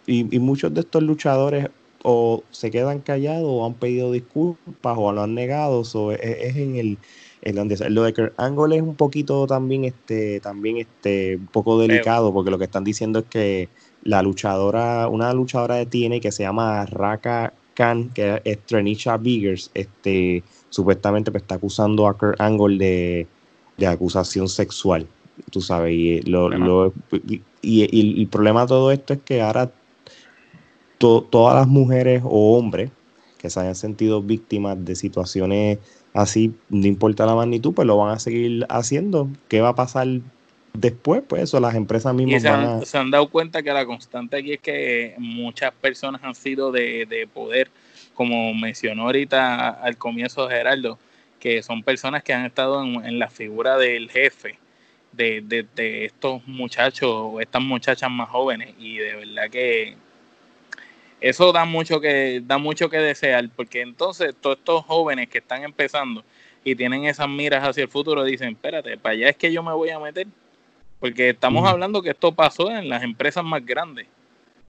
y, 0.06 0.38
muchos 0.38 0.72
de 0.72 0.80
estos 0.80 1.02
luchadores 1.02 1.68
o 2.02 2.42
se 2.50 2.70
quedan 2.70 3.00
callados 3.00 3.48
o 3.48 3.66
han 3.66 3.74
pedido 3.74 4.12
disculpas 4.12 4.96
o 4.98 5.12
lo 5.12 5.22
han 5.22 5.34
negado. 5.34 5.82
o 5.94 6.12
es, 6.12 6.56
en 6.56 6.76
el 6.76 6.98
en 7.42 7.54
donde 7.54 7.76
lo 7.88 8.02
de 8.02 8.12
Kurt 8.12 8.34
Angle 8.38 8.76
es 8.76 8.82
un 8.82 8.96
poquito 8.96 9.46
también 9.46 9.84
este 9.84 10.40
también 10.40 10.76
este 10.76 11.36
un 11.36 11.46
poco 11.46 11.78
delicado 11.78 12.34
porque 12.34 12.50
lo 12.50 12.58
que 12.58 12.64
están 12.64 12.84
diciendo 12.84 13.20
es 13.20 13.24
que 13.30 13.68
la 14.02 14.22
luchadora, 14.22 15.08
una 15.08 15.32
luchadora 15.32 15.76
de 15.76 15.86
TNA 15.86 16.20
que 16.20 16.32
se 16.32 16.42
llama 16.42 16.86
Raka 16.86 17.52
Khan, 17.74 18.10
que 18.10 18.40
es 18.44 18.58
Trenisha 18.66 19.16
Biggers, 19.16 19.70
este, 19.74 20.42
supuestamente 20.68 21.30
pues, 21.30 21.42
está 21.42 21.56
acusando 21.56 22.06
a 22.06 22.14
Kurt 22.14 22.40
Angle 22.40 22.78
de, 22.78 23.86
acusación 23.86 24.48
sexual, 24.48 25.06
tú 25.50 25.62
sabes, 25.62 25.94
y, 25.94 26.20
lo, 26.22 26.92
y, 27.62 28.20
el 28.20 28.28
problema 28.28 28.62
de 28.62 28.68
todo 28.68 28.90
esto 28.90 29.14
es 29.14 29.20
que 29.24 29.40
ahora 29.40 29.70
todas 31.00 31.56
las 31.56 31.66
mujeres 31.66 32.22
o 32.24 32.56
hombres 32.56 32.90
que 33.38 33.48
se 33.48 33.58
hayan 33.58 33.74
sentido 33.74 34.22
víctimas 34.22 34.84
de 34.84 34.94
situaciones 34.94 35.78
así, 36.12 36.52
no 36.68 36.86
importa 36.86 37.24
la 37.24 37.34
magnitud, 37.34 37.72
pues 37.72 37.86
lo 37.86 37.96
van 37.96 38.14
a 38.14 38.18
seguir 38.18 38.66
haciendo. 38.68 39.28
¿Qué 39.48 39.62
va 39.62 39.70
a 39.70 39.74
pasar 39.74 40.06
después, 40.72 41.22
pues 41.26 41.44
eso, 41.44 41.58
las 41.58 41.74
empresas 41.74 42.14
mismas. 42.14 42.42
se, 42.42 42.48
han, 42.48 42.86
se 42.86 42.98
han 42.98 43.10
dado 43.10 43.28
cuenta 43.28 43.62
que 43.62 43.72
la 43.72 43.86
constante 43.86 44.36
aquí 44.36 44.52
es 44.52 44.60
que 44.60 45.14
muchas 45.18 45.72
personas 45.72 46.22
han 46.22 46.34
sido 46.34 46.70
de, 46.70 47.28
poder, 47.32 47.70
como 48.14 48.52
mencionó 48.54 49.04
ahorita 49.04 49.70
al 49.70 49.96
comienzo 49.96 50.48
Gerardo, 50.48 50.98
que 51.38 51.62
son 51.62 51.82
personas 51.82 52.22
que 52.22 52.34
han 52.34 52.44
estado 52.44 52.82
en, 52.82 53.18
la 53.18 53.30
figura 53.30 53.78
del 53.78 54.10
jefe 54.10 54.58
de, 55.12 55.40
de, 55.74 56.04
estos 56.04 56.46
muchachos 56.46 57.10
o 57.10 57.40
estas 57.40 57.62
muchachas 57.62 58.10
más 58.10 58.28
jóvenes 58.28 58.74
y 58.78 58.98
de 58.98 59.16
verdad 59.16 59.50
que 59.50 59.96
eso 61.20 61.52
da 61.52 61.64
mucho 61.64 62.00
que 62.00 62.42
da 62.44 62.58
mucho 62.58 62.88
que 62.88 62.98
desear 62.98 63.48
porque 63.54 63.80
entonces 63.82 64.34
todos 64.40 64.58
estos 64.58 64.84
jóvenes 64.84 65.28
que 65.28 65.38
están 65.38 65.62
empezando 65.64 66.24
y 66.64 66.74
tienen 66.74 67.04
esas 67.04 67.28
miras 67.28 67.66
hacia 67.66 67.82
el 67.82 67.88
futuro 67.88 68.24
dicen 68.24 68.50
espérate 68.50 68.96
para 68.98 69.14
allá 69.14 69.28
es 69.28 69.36
que 69.36 69.52
yo 69.52 69.62
me 69.62 69.72
voy 69.72 69.90
a 69.90 69.98
meter 69.98 70.26
porque 71.00 71.30
estamos 71.30 71.66
hablando 71.66 72.02
que 72.02 72.10
esto 72.10 72.32
pasó 72.32 72.70
en 72.70 72.88
las 72.88 73.02
empresas 73.02 73.42
más 73.42 73.64
grandes 73.64 74.06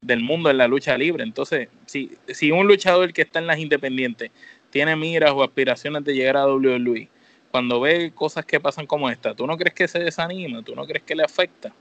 del 0.02 0.22
mundo 0.22 0.50
en 0.50 0.58
la 0.58 0.68
lucha 0.68 0.98
libre. 0.98 1.24
Entonces, 1.24 1.70
si, 1.86 2.18
si 2.28 2.52
un 2.52 2.68
luchador 2.68 3.14
que 3.14 3.22
está 3.22 3.40
en 3.40 3.48
las 3.48 3.60
independientes 3.60 4.32
tiene 4.72 4.96
miras 4.96 5.32
o 5.32 5.44
aspiraciones 5.44 6.04
de 6.04 6.14
llegar 6.14 6.38
a 6.38 6.48
WWE, 6.48 7.10
cuando 7.52 7.82
ve 7.82 8.12
cosas 8.16 8.46
que 8.46 8.60
pasan 8.60 8.88
como 8.88 9.10
esta, 9.10 9.36
¿tú 9.36 9.46
no 9.46 9.58
crees 9.58 9.76
que 9.76 9.88
se 9.88 10.00
desanima? 10.00 10.64
¿Tú 10.64 10.74
no 10.74 10.86
crees 10.86 11.04
que 11.04 11.16
le 11.16 11.24
afecta? 11.24 11.74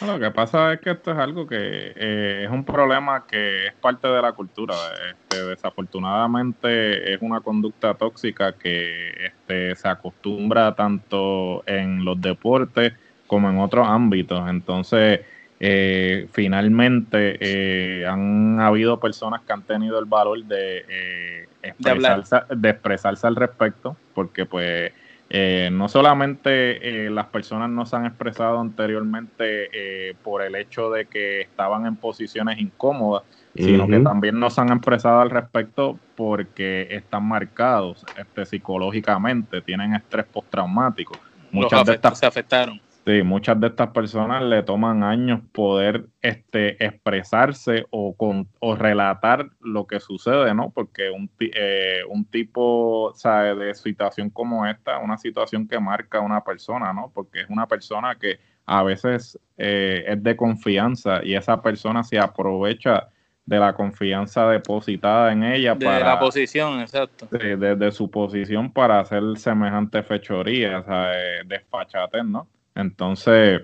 Lo 0.00 0.18
que 0.18 0.30
pasa 0.30 0.72
es 0.72 0.80
que 0.80 0.90
esto 0.90 1.12
es 1.12 1.18
algo 1.18 1.46
que 1.46 1.56
eh, 1.58 2.44
es 2.44 2.50
un 2.50 2.64
problema 2.64 3.26
que 3.26 3.66
es 3.66 3.74
parte 3.74 4.08
de 4.08 4.22
la 4.22 4.32
cultura. 4.32 4.74
Este, 5.10 5.36
desafortunadamente 5.44 7.14
es 7.14 7.22
una 7.22 7.40
conducta 7.40 7.94
tóxica 7.94 8.52
que 8.52 9.10
este, 9.26 9.76
se 9.76 9.88
acostumbra 9.88 10.74
tanto 10.74 11.62
en 11.66 12.04
los 12.04 12.20
deportes 12.20 12.94
como 13.26 13.48
en 13.50 13.58
otros 13.58 13.86
ámbitos. 13.86 14.48
Entonces, 14.48 15.20
eh, 15.60 16.28
finalmente 16.32 17.36
eh, 17.40 18.06
han 18.06 18.58
habido 18.58 18.98
personas 18.98 19.42
que 19.42 19.52
han 19.52 19.62
tenido 19.62 19.98
el 20.00 20.06
valor 20.06 20.42
de, 20.44 21.46
expresarse, 21.62 22.36
de 22.50 22.70
expresarse 22.70 23.26
al 23.26 23.36
respecto, 23.36 23.96
porque 24.14 24.44
pues 24.46 24.92
eh, 25.34 25.70
no 25.72 25.88
solamente 25.88 27.06
eh, 27.06 27.08
las 27.08 27.24
personas 27.28 27.70
no 27.70 27.86
se 27.86 27.96
han 27.96 28.04
expresado 28.04 28.60
anteriormente 28.60 29.70
eh, 29.72 30.14
por 30.22 30.42
el 30.42 30.54
hecho 30.54 30.90
de 30.90 31.06
que 31.06 31.40
estaban 31.40 31.86
en 31.86 31.96
posiciones 31.96 32.58
incómodas, 32.60 33.22
sino 33.54 33.88
que 33.88 34.00
también 34.00 34.38
no 34.38 34.50
se 34.50 34.60
han 34.60 34.70
expresado 34.72 35.22
al 35.22 35.30
respecto 35.30 35.98
porque 36.16 36.86
están 36.90 37.24
marcados 37.24 38.04
este, 38.18 38.44
psicológicamente, 38.44 39.62
tienen 39.62 39.94
estrés 39.94 40.26
postraumático. 40.26 41.14
Muchas 41.50 41.86
de 41.86 41.94
estas 41.94 42.18
se 42.18 42.26
afectaron. 42.26 42.78
Sí, 43.04 43.22
muchas 43.24 43.58
de 43.60 43.66
estas 43.66 43.88
personas 43.88 44.44
le 44.44 44.62
toman 44.62 45.02
años 45.02 45.40
poder 45.50 46.06
este, 46.20 46.84
expresarse 46.84 47.84
o, 47.90 48.16
con, 48.16 48.48
o 48.60 48.76
relatar 48.76 49.50
lo 49.60 49.88
que 49.88 49.98
sucede, 49.98 50.54
¿no? 50.54 50.70
Porque 50.70 51.10
un, 51.10 51.28
eh, 51.40 52.02
un 52.08 52.24
tipo 52.26 53.12
¿sabe? 53.16 53.56
de 53.56 53.74
situación 53.74 54.30
como 54.30 54.64
esta, 54.66 54.98
una 54.98 55.18
situación 55.18 55.66
que 55.66 55.80
marca 55.80 56.18
a 56.18 56.20
una 56.20 56.44
persona, 56.44 56.92
¿no? 56.92 57.10
Porque 57.12 57.40
es 57.40 57.50
una 57.50 57.66
persona 57.66 58.14
que 58.14 58.38
a 58.66 58.84
veces 58.84 59.36
eh, 59.58 60.04
es 60.06 60.22
de 60.22 60.36
confianza 60.36 61.24
y 61.24 61.34
esa 61.34 61.60
persona 61.60 62.04
se 62.04 62.20
aprovecha 62.20 63.08
de 63.44 63.58
la 63.58 63.72
confianza 63.72 64.48
depositada 64.48 65.32
en 65.32 65.42
ella 65.42 65.74
de 65.74 65.86
la 65.86 66.20
posición, 66.20 66.80
exacto. 66.80 67.26
De, 67.26 67.90
su 67.90 68.08
posición 68.08 68.72
para 68.72 69.00
hacer 69.00 69.22
semejante 69.36 70.04
fechoría, 70.04 70.78
o 70.78 70.84
sea, 70.84 71.10
desfachatez, 71.44 72.24
¿no? 72.24 72.46
Entonces, 72.74 73.62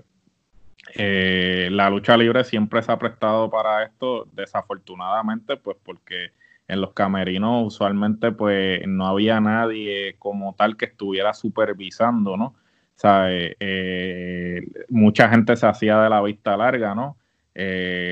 eh, 0.94 1.68
la 1.70 1.90
lucha 1.90 2.16
libre 2.16 2.44
siempre 2.44 2.82
se 2.82 2.92
ha 2.92 2.98
prestado 2.98 3.50
para 3.50 3.84
esto, 3.84 4.26
desafortunadamente, 4.32 5.56
pues 5.56 5.76
porque 5.82 6.32
en 6.66 6.80
los 6.80 6.92
camerinos 6.92 7.66
usualmente 7.66 8.30
pues 8.30 8.86
no 8.86 9.06
había 9.06 9.40
nadie 9.40 10.16
como 10.18 10.54
tal 10.54 10.76
que 10.76 10.86
estuviera 10.86 11.32
supervisando, 11.32 12.36
¿no? 12.36 12.54
Eh, 13.02 13.56
eh, 13.60 14.62
mucha 14.88 15.28
gente 15.28 15.56
se 15.56 15.66
hacía 15.66 16.00
de 16.00 16.10
la 16.10 16.20
vista 16.20 16.56
larga, 16.56 16.94
¿no? 16.94 17.16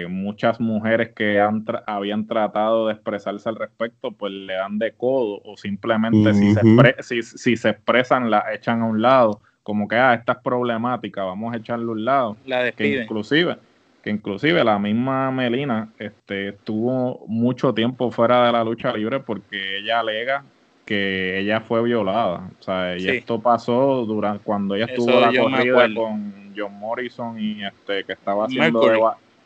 muchas 0.09 0.59
mujeres 0.59 1.12
que 1.15 1.41
han 1.41 1.65
habían 1.87 2.26
tratado 2.26 2.88
de 2.88 2.95
expresarse 2.95 3.49
al 3.49 3.55
respecto, 3.55 4.11
pues 4.11 4.33
le 4.33 4.55
dan 4.55 4.76
de 4.76 4.91
codo 4.95 5.41
o 5.45 5.57
simplemente 5.57 6.35
si, 6.35 6.53
se 6.53 6.62
si, 6.99 7.23
si, 7.23 7.57
se 7.57 7.69
expresan 7.69 8.29
la 8.29 8.53
echan 8.53 8.83
a 8.83 8.87
un 8.87 9.00
lado 9.00 9.41
como 9.67 9.89
que, 9.89 9.97
ah, 9.97 10.15
esta 10.15 10.35
es 10.35 10.39
problemática, 10.39 11.25
vamos 11.25 11.53
a 11.53 11.57
echarle 11.57 11.87
un 11.87 12.05
lado. 12.05 12.37
La 12.47 12.71
Que 12.71 13.03
inclusive, 13.03 13.57
que 14.01 14.11
inclusive 14.11 14.63
la 14.63 14.79
misma 14.79 15.33
Melina 15.33 15.89
este, 15.99 16.51
estuvo 16.51 17.25
mucho 17.27 17.75
tiempo 17.75 18.13
fuera 18.13 18.47
de 18.47 18.53
la 18.53 18.63
lucha 18.63 18.93
libre 18.93 19.19
porque 19.19 19.79
ella 19.79 19.99
alega 19.99 20.45
que 20.85 21.41
ella 21.41 21.61
fue 21.63 21.83
violada. 21.83 22.49
O 22.61 22.63
sea, 22.63 22.97
y 22.97 23.09
esto 23.09 23.41
pasó 23.41 24.05
durante 24.07 24.45
cuando 24.45 24.77
ella 24.77 24.85
estuvo 24.85 25.11
la 25.19 25.33
corrida 25.37 25.93
con 25.97 26.53
John 26.57 26.79
Morrison 26.79 27.37
y 27.37 27.65
este 27.65 28.05
que 28.05 28.13
estaba 28.13 28.45
haciendo 28.45 28.81
de, 28.83 29.01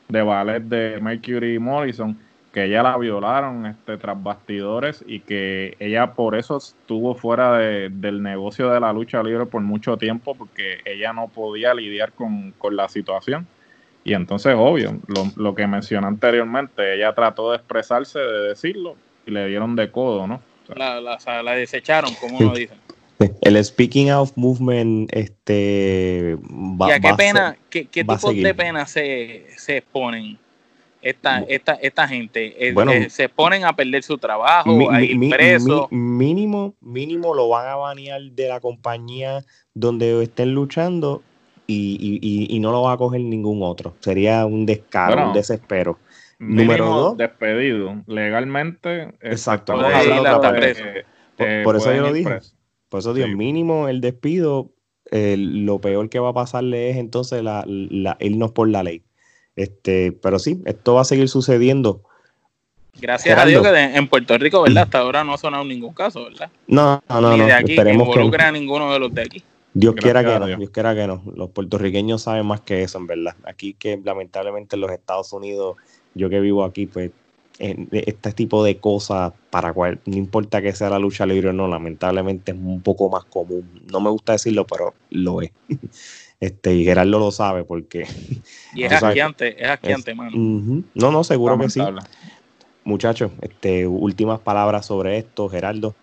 de, 0.09 0.23
ballet 0.23 0.61
de 0.61 1.01
Mercury 1.01 1.59
Morrison 1.59 2.15
que 2.53 2.65
ella 2.65 2.83
la 2.83 2.97
violaron 2.97 3.67
este, 3.67 3.97
tras 3.97 4.21
bastidores 4.21 5.05
y 5.07 5.21
que 5.21 5.77
ella 5.79 6.15
por 6.15 6.37
eso 6.37 6.57
estuvo 6.57 7.15
fuera 7.15 7.59
del 7.59 8.23
negocio 8.23 8.71
de 8.71 8.81
la 8.81 8.93
lucha 8.93 9.23
libre 9.23 9.47
por 9.47 9.63
mucho 9.63 9.97
tiempo 9.97 10.35
porque 10.35 10.79
ella 10.85 11.13
no 11.13 11.29
podía 11.29 11.75
lidiar 11.75 12.13
con, 12.13 12.55
la 12.73 12.89
situación. 12.89 13.47
Y 14.03 14.15
entonces, 14.15 14.55
obvio, 14.57 14.99
lo, 15.37 15.55
que 15.55 15.67
mencioné 15.67 16.07
anteriormente, 16.07 16.95
ella 16.95 17.15
trató 17.15 17.51
de 17.51 17.59
expresarse, 17.59 18.19
de 18.19 18.49
decirlo, 18.49 18.97
y 19.27 19.31
le 19.31 19.47
dieron 19.47 19.77
de 19.77 19.91
codo, 19.91 20.27
¿no? 20.27 20.41
la, 20.75 21.01
la, 21.01 21.53
desecharon, 21.53 22.15
como 22.15 22.39
uno 22.39 22.55
dice. 22.55 22.75
El 23.43 23.63
speaking 23.63 24.09
out 24.11 24.31
movement, 24.37 25.15
este. 25.15 26.39
Va, 26.51 26.89
¿Y 26.89 26.93
a 26.93 27.01
qué 27.01 27.13
pena, 27.15 27.57
qué, 27.69 27.85
tipo 27.85 28.33
de 28.33 28.55
pena 28.55 28.87
se, 28.87 29.47
se 29.59 29.79
exponen? 29.79 30.39
Esta, 31.03 31.41
esta, 31.41 31.75
esta 31.75 32.09
gente? 32.09 32.69
Eh, 32.69 32.75
eh, 32.77 33.11
¿Se 33.11 33.29
ponen 33.29 33.65
a 33.65 33.75
perder 33.75 34.03
su 34.03 34.19
trabajo, 34.19 34.91
a 34.91 35.03
ir 35.03 35.31
presos? 35.31 35.91
mínimo, 35.91 36.75
mínimo 36.81 37.35
lo 37.35 37.49
van 37.49 37.69
a 37.69 37.77
banear 37.77 38.21
de 38.23 38.49
la 38.49 38.61
compañía 38.61 39.45
donde 39.75 40.23
estén 40.23 40.55
luchando 40.55 41.23
y, 41.67 42.59
no 42.61 42.73
lo 42.73 42.83
va 42.83 42.93
a 42.95 42.97
coger 42.97 43.21
ningún 43.21 43.63
otro. 43.63 43.95
Sería 44.01 44.45
un 44.45 44.67
descaro, 44.67 45.29
un 45.29 45.33
desespero. 45.33 45.99
Número 46.39 46.87
dos. 46.87 47.17
Despedido 47.17 48.03
legalmente. 48.07 49.15
Exacto. 49.21 49.75
por, 51.65 51.77
eso 51.77 51.95
yo 51.95 52.03
lo 52.03 52.13
dije. 52.13 52.39
Por 52.89 53.01
eso 53.01 53.15
digo, 53.15 53.29
mínimo 53.29 53.89
el 53.89 54.01
despido, 54.01 54.73
lo 55.13 55.81
peor 55.81 56.09
que 56.09 56.19
va 56.19 56.31
a 56.31 56.35
pasarle 56.35 56.91
es 56.91 56.97
entonces 56.97 57.43
la, 57.43 57.65
la, 57.67 58.17
irnos 58.21 58.53
por 58.53 58.69
la 58.69 58.83
ley. 58.83 59.05
Este, 59.61 60.13
pero 60.13 60.39
sí, 60.39 60.63
esto 60.65 60.95
va 60.95 61.03
a 61.03 61.05
seguir 61.05 61.29
sucediendo. 61.29 62.01
Gracias 62.99 63.39
a 63.39 63.45
Dios 63.45 63.63
que 63.63 63.69
en 63.69 64.09
Puerto 64.09 64.37
Rico, 64.39 64.63
¿verdad? 64.63 64.85
Hasta 64.85 64.99
ahora 65.01 65.23
no 65.23 65.35
ha 65.35 65.39
sonado 65.39 65.65
ningún 65.65 65.93
caso, 65.93 66.25
¿verdad? 66.25 66.51
No, 66.67 67.03
no, 67.09 67.21
no. 67.21 67.37
Ni 67.37 67.45
de 67.45 67.53
aquí, 67.53 67.73
Esperemos 67.73 68.09
que 68.09 68.13
involucra 68.15 68.49
a 68.49 68.53
ninguno 68.53 68.91
de 68.93 68.99
los 68.99 69.15
de 69.15 69.23
aquí. 69.23 69.45
Dios 69.75 69.95
quiera 69.97 70.25
que 70.25 70.39
no, 70.39 70.47
Dios. 70.47 70.71
quiera 70.71 70.95
que 70.95 71.07
no. 71.07 71.23
Los 71.37 71.51
puertorriqueños 71.51 72.23
saben 72.23 72.47
más 72.47 72.63
que 72.63 72.83
eso, 72.83 72.99
en 72.99 73.07
verdad. 73.07 73.37
Aquí 73.45 73.75
que 73.75 74.01
lamentablemente 74.03 74.77
en 74.77 74.81
los 74.81 74.91
Estados 74.91 75.33
Unidos, 75.33 75.77
yo 76.15 76.31
que 76.31 76.41
vivo 76.41 76.65
aquí, 76.65 76.87
pues 76.87 77.11
este 77.59 78.33
tipo 78.33 78.65
de 78.65 78.79
cosas, 78.79 79.35
para 79.51 79.75
cual, 79.75 80.01
no 80.07 80.17
importa 80.17 80.63
que 80.63 80.73
sea 80.73 80.89
la 80.89 80.99
lucha 80.99 81.27
libre 81.27 81.51
o 81.51 81.53
no, 81.53 81.69
lamentablemente 81.69 82.53
es 82.53 82.59
un 82.59 82.81
poco 82.81 83.11
más 83.11 83.25
común. 83.27 83.83
No 83.93 84.01
me 84.01 84.09
gusta 84.09 84.33
decirlo, 84.33 84.67
pero 84.67 84.95
lo 85.11 85.43
es. 85.43 85.53
Este, 86.41 86.75
y 86.75 86.85
Gerardo 86.85 87.19
lo 87.19 87.31
sabe 87.31 87.65
porque. 87.65 88.07
Y 88.75 88.85
es 88.85 88.93
asquiante, 88.93 89.63
es 89.63 89.69
asquiante, 89.69 90.15
mano. 90.15 90.31
No, 90.95 91.13
no, 91.13 91.25
seguro 91.25 91.59
que 91.59 91.69
sí. 91.69 91.81
Muchachos, 92.85 93.33
este, 93.43 93.87
últimas 93.87 94.41
palabras 94.41 94.87
sobre 94.87 95.19
esto, 95.19 95.49
Gerardo. 95.49 95.95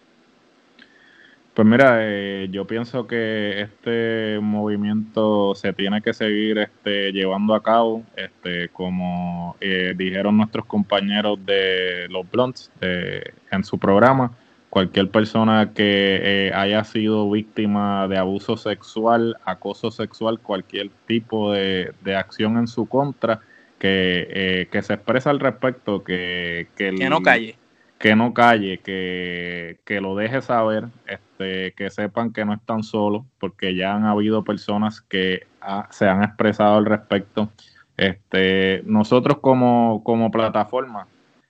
Pues 1.53 1.67
mira, 1.67 1.97
eh, 2.01 2.49
yo 2.51 2.67
pienso 2.67 3.07
que 3.07 3.61
este 3.61 4.37
movimiento 4.39 5.55
se 5.55 5.73
tiene 5.73 6.03
que 6.03 6.13
seguir 6.13 6.59
este, 6.59 7.11
llevando 7.11 7.55
a 7.55 7.63
cabo, 7.63 8.03
este, 8.15 8.69
como 8.69 9.55
eh, 9.59 9.95
dijeron 9.97 10.37
nuestros 10.37 10.65
compañeros 10.65 11.43
de 11.43 12.07
los 12.09 12.29
Blondes 12.29 12.69
en 12.79 13.63
su 13.63 13.79
programa 13.79 14.37
cualquier 14.77 15.09
persona 15.09 15.73
que 15.73 16.19
eh, 16.21 16.51
haya 16.53 16.83
sido 16.83 17.27
víctima 17.31 18.07
de 18.07 18.19
abuso 18.19 18.57
sexual, 18.57 19.35
acoso 19.43 19.89
sexual, 19.89 20.39
cualquier 20.39 20.91
tipo 21.07 21.51
de, 21.51 21.91
acción 22.15 22.59
en 22.59 22.67
su 22.67 22.85
contra, 22.85 23.39
que, 23.79 24.27
eh, 24.29 24.67
que 24.71 24.83
se 24.83 24.93
expresa 24.93 25.31
al 25.31 25.39
respecto, 25.39 26.03
que, 26.03 26.67
que, 26.75 26.91
no 26.91 27.23
calle. 27.23 27.55
Que 27.97 28.15
no 28.15 28.35
calle, 28.35 28.77
que, 28.77 29.79
que 29.83 29.99
lo 29.99 30.15
deje 30.15 30.43
saber, 30.43 30.89
este, 31.07 31.71
que 31.71 31.89
sepan 31.89 32.31
que 32.31 32.45
no 32.45 32.53
están 32.53 32.83
solos, 32.83 33.25
porque 33.39 33.75
ya 33.75 33.95
han 33.95 34.05
habido 34.05 34.43
personas 34.43 35.01
que 35.01 35.47
se 35.89 36.07
han 36.07 36.23
expresado 36.23 36.77
al 36.77 36.85
respecto. 36.85 37.49
Este, 37.97 38.83
nosotros 38.85 39.39
como, 39.39 40.03
como 40.03 40.29
plataforma, 40.29 41.07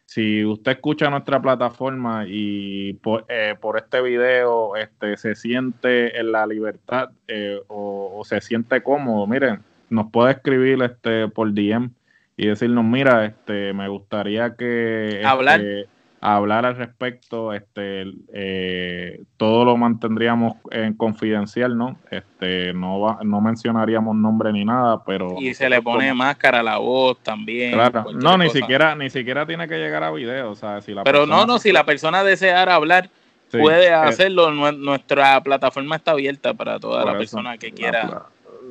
si 0.07 0.45
usted 0.45 0.71
escucha 0.71 1.09
nuestra 1.09 1.41
plataforma 1.41 2.23
y 2.25 2.93
por, 2.93 3.25
eh, 3.27 3.55
por 3.59 3.77
este 3.77 4.01
video 4.01 4.77
este, 4.77 5.17
se 5.17 5.35
siente 5.35 6.17
en 6.17 6.31
la 6.31 6.47
libertad 6.47 7.09
eh, 7.27 7.59
o, 7.67 8.21
se 8.23 8.39
siente 8.39 8.81
cómodo, 8.81 9.27
miren, 9.27 9.59
nos 9.89 10.09
puede 10.09 10.31
escribir 10.31 10.81
este 10.81 11.27
por 11.27 11.53
DM 11.53 11.91
y 12.37 12.47
decirnos, 12.47 12.85
mira, 12.85 13.25
este, 13.25 13.73
me 13.73 13.89
gustaría 13.89 14.55
que 14.55 15.21
hablar, 15.25 15.59
este, 15.59 15.89
hablar 16.19 16.65
al 16.65 16.75
respecto, 16.75 17.53
este, 17.53 18.06
eh, 18.34 19.23
todo 19.38 19.65
lo 19.65 19.77
mantendríamos 19.77 20.56
en 20.71 20.93
confidencial, 20.93 21.77
¿no? 21.77 21.97
Este, 22.10 22.73
no 22.73 23.19
no 23.23 23.41
mencionaríamos 23.41 24.15
nombre 24.15 24.51
ni 24.51 24.65
nada, 24.65 25.03
pero 25.06 25.36
y 25.39 25.53
se 25.53 25.69
le 25.69 25.82
pone 25.82 26.13
máscara 26.13 26.62
a 26.62 26.63
la 26.63 26.77
voz 26.77 27.17
también. 27.21 27.73
Claro, 27.73 28.06
no, 28.13 28.38
ni 28.38 28.49
siquiera, 28.49 28.95
ni 28.95 29.10
siquiera 29.10 29.45
tiene 29.45 29.67
que 29.67 29.77
llegar 29.77 30.03
a 30.03 30.12
video, 30.12 30.51
o 30.51 30.56
sea, 30.56 30.82
si 30.82 30.93
la 30.93 31.03
pero 31.03 31.25
no, 31.25 31.45
no, 31.45 31.60
si 31.60 31.71
la 31.71 31.86
persona 31.86 32.23
deseara 32.23 32.75
hablar, 32.75 33.10
puede 33.51 33.91
hacerlo. 33.91 34.51
Nuestra 34.51 35.41
plataforma 35.41 35.97
está 35.97 36.12
abierta 36.12 36.53
para 36.53 36.80
toda 36.80 37.06
la 37.06 37.17
persona 37.17 37.58
que 37.58 37.71
quiera 37.71 38.27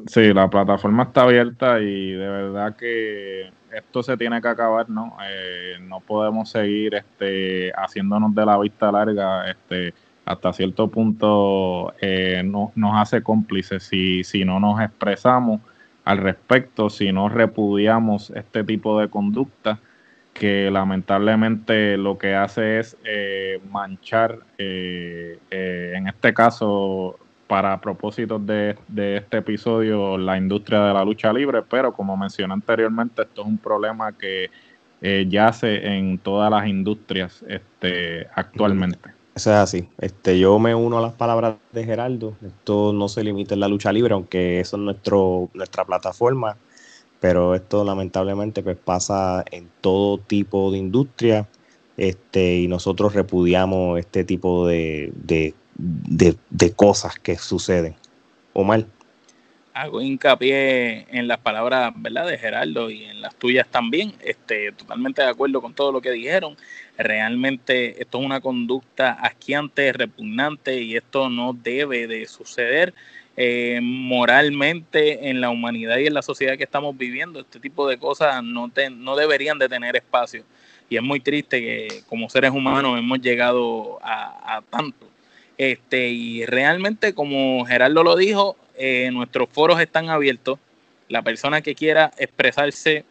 Sí, 0.07 0.33
la 0.33 0.49
plataforma 0.49 1.05
está 1.05 1.23
abierta 1.23 1.81
y 1.81 2.13
de 2.13 2.29
verdad 2.29 2.77
que 2.77 3.51
esto 3.73 4.03
se 4.03 4.17
tiene 4.17 4.41
que 4.41 4.49
acabar, 4.49 4.89
¿no? 4.89 5.17
Eh, 5.27 5.79
no 5.81 6.01
podemos 6.01 6.51
seguir 6.51 6.95
este, 6.95 7.73
haciéndonos 7.73 8.35
de 8.35 8.47
la 8.47 8.59
vista 8.59 8.93
larga, 8.93 9.51
este, 9.51 9.95
hasta 10.25 10.53
cierto 10.53 10.89
punto 10.89 11.95
eh, 12.01 12.43
no, 12.45 12.73
nos 12.75 12.97
hace 13.01 13.23
cómplices 13.23 13.83
si, 13.83 14.25
si 14.25 14.45
no 14.45 14.61
nos 14.61 14.81
expresamos 14.81 15.61
al 16.05 16.19
respecto, 16.19 16.91
si 16.91 17.13
no 17.13 17.29
repudiamos 17.29 18.31
este 18.31 18.65
tipo 18.65 19.01
de 19.01 19.09
conducta 19.09 19.81
que 20.39 20.71
lamentablemente 20.71 21.97
lo 21.97 22.19
que 22.19 22.35
hace 22.35 22.79
es 22.79 22.97
eh, 23.05 23.61
manchar, 23.71 24.41
eh, 24.59 25.39
eh, 25.51 25.93
en 25.97 26.09
este 26.09 26.35
caso, 26.35 27.19
para 27.47 27.81
propósitos 27.81 28.45
de, 28.47 28.77
de, 28.89 29.19
este 29.19 29.39
episodio, 29.39 30.19
la 30.19 30.37
industria 30.37 30.81
de 30.81 30.95
la 30.95 31.05
lucha 31.05 31.33
libre, 31.33 31.63
pero 31.63 31.93
como 31.93 32.17
mencioné 32.17 32.55
anteriormente, 32.55 33.23
esto 33.23 33.43
es 33.43 33.47
un 33.47 33.59
problema 33.59 34.13
que 34.13 34.51
yace 35.29 35.87
en 35.87 36.19
todas 36.19 36.51
las 36.51 36.67
industrias 36.67 37.45
este, 37.47 38.27
actualmente. 38.35 39.11
Eso 39.37 39.51
es 39.51 39.57
así. 39.57 39.89
Este, 39.99 40.39
yo 40.39 40.59
me 40.59 40.75
uno 40.75 40.99
a 40.99 41.03
las 41.03 41.13
palabras 41.13 41.57
de 41.71 41.85
Geraldo. 41.85 42.35
Esto 42.45 42.93
no 42.93 43.09
se 43.09 43.23
limita 43.23 43.55
en 43.55 43.61
la 43.61 43.69
lucha 43.69 43.93
libre, 43.93 44.15
aunque 44.15 44.59
eso 44.59 44.77
es 44.77 44.83
nuestro, 44.83 45.51
nuestra 45.55 45.85
plataforma 45.85 46.57
pero 47.21 47.55
esto 47.55 47.85
lamentablemente 47.85 48.63
pues 48.63 48.77
pasa 48.77 49.45
en 49.51 49.69
todo 49.81 50.19
tipo 50.19 50.71
de 50.71 50.79
industria 50.79 51.49
este, 51.97 52.59
y 52.59 52.69
nosotros 52.69 53.15
repudiamos 53.15 53.99
este 53.99 54.25
tipo 54.25 54.67
de, 54.67 55.13
de, 55.79 56.73
cosas 56.75 57.19
que 57.19 57.37
suceden. 57.37 57.95
o 58.53 58.65
mal 58.65 58.87
Hago 59.75 60.01
hincapié 60.01 61.07
en 61.11 61.29
las 61.29 61.37
palabras 61.39 61.93
¿verdad? 61.97 62.27
de 62.27 62.39
Gerardo 62.39 62.89
y 62.89 63.05
en 63.05 63.21
las 63.21 63.35
tuyas 63.35 63.67
también. 63.71 64.15
Este, 64.21 64.73
totalmente 64.73 65.21
de 65.21 65.29
acuerdo 65.29 65.61
con 65.61 65.75
todo 65.75 65.93
lo 65.93 66.01
que 66.01 66.11
dijeron. 66.13 66.57
Realmente 66.97 68.01
esto 68.01 68.19
es 68.19 68.25
una 68.25 68.41
conducta 68.41 69.13
asquiante, 69.13 69.93
repugnante 69.93 70.81
y 70.81 70.97
esto 70.97 71.29
no 71.29 71.53
debe 71.53 72.07
de 72.07 72.27
suceder. 72.27 72.95
Eh, 73.39 73.81
moralmente 73.83 75.29
en 75.29 75.43
la 75.43 75.51
humanidad 75.51 75.99
y 75.99 76.07
en 76.07 76.15
la 76.15 76.23
sociedad 76.23 76.57
que 76.57 76.65
estamos 76.65 76.97
viviendo. 76.97 77.41
Este 77.41 77.61
tipo 77.61 77.87
de 77.87 77.99
cosas 77.99 78.43
no, 78.43 78.73
no 78.93 79.17
deberían 79.17 79.59
de 79.59 79.69
tener 79.69 79.95
espacio. 79.95 80.43
Y 80.89 80.97
es 80.97 81.03
muy 81.03 81.21
triste 81.21 81.61
que 81.61 82.03
como 82.09 82.31
seres 82.31 82.53
humanos 82.53 82.99
hemos 82.99 83.21
llegado 83.21 83.99
a, 84.03 84.63
tanto. 84.71 85.07
Este, 85.59 86.09
y 86.09 86.45
realmente, 86.47 87.15
como 87.15 87.65
Gerardo 87.65 88.03
lo 88.05 88.17
dijo, 88.17 88.57
eh, 88.77 89.11
nuestros 89.13 89.49
foros 89.51 89.81
están 89.81 90.11
abiertos. 90.11 90.59
La 91.09 91.23
persona 91.23 91.61
que 91.63 91.75
quiera 91.75 92.13
expresarse 92.19 93.05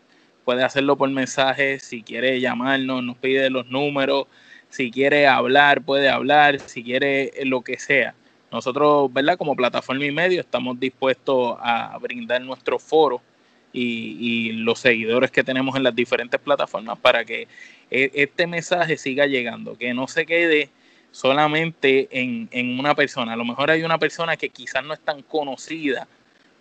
puede 0.43 0.63
hacerlo 0.63 0.95
por 0.97 1.10
mensaje. 1.10 1.79
Si 1.79 2.03
quiere 2.03 2.39
llamarnos, 2.39 3.03
nos 3.03 3.17
pide 3.17 3.49
los 3.49 3.67
números. 3.67 4.27
Si 4.69 4.91
quiere 4.91 5.27
hablar, 5.27 5.81
puede 5.81 6.10
hablar. 6.10 6.60
Si 6.60 6.84
quiere 6.84 7.31
lo 7.43 7.62
que 7.62 7.79
sea 7.79 8.13
nosotros, 8.51 9.12
¿verdad? 9.12 9.38
Como 9.38 9.55
plataforma 9.55 10.05
y 10.05 10.12
medio 10.12 10.39
estamos 10.39 10.79
dispuestos 10.79 11.58
a 11.60 11.97
brindar 11.99 12.41
nuestro 12.41 12.79
foro 12.79 13.21
y, 13.75 14.53
los 14.53 14.79
seguidores 14.79 15.31
que 15.31 15.43
tenemos 15.43 15.75
en 15.75 15.84
las 15.84 15.95
diferentes 15.95 16.39
plataformas 16.39 16.97
para 16.99 17.25
que 17.25 17.47
e, 17.91 18.12
este 18.13 18.47
mensaje 18.47 18.97
siga 18.97 19.25
llegando, 19.27 19.77
que 19.77 19.93
no 19.93 20.08
se 20.08 20.25
quede 20.25 20.69
solamente 21.15 22.10
en, 22.12 22.49
en, 22.51 22.78
una 22.78 22.93
persona. 22.93 23.32
A 23.32 23.36
lo 23.38 23.45
mejor 23.45 23.71
hay 23.71 23.84
una 23.84 23.97
persona 23.97 24.36
que 24.36 24.49
quizás 24.49 24.84
no 24.84 24.93
es 24.93 24.99
tan 24.99 25.21
conocida 25.21 26.10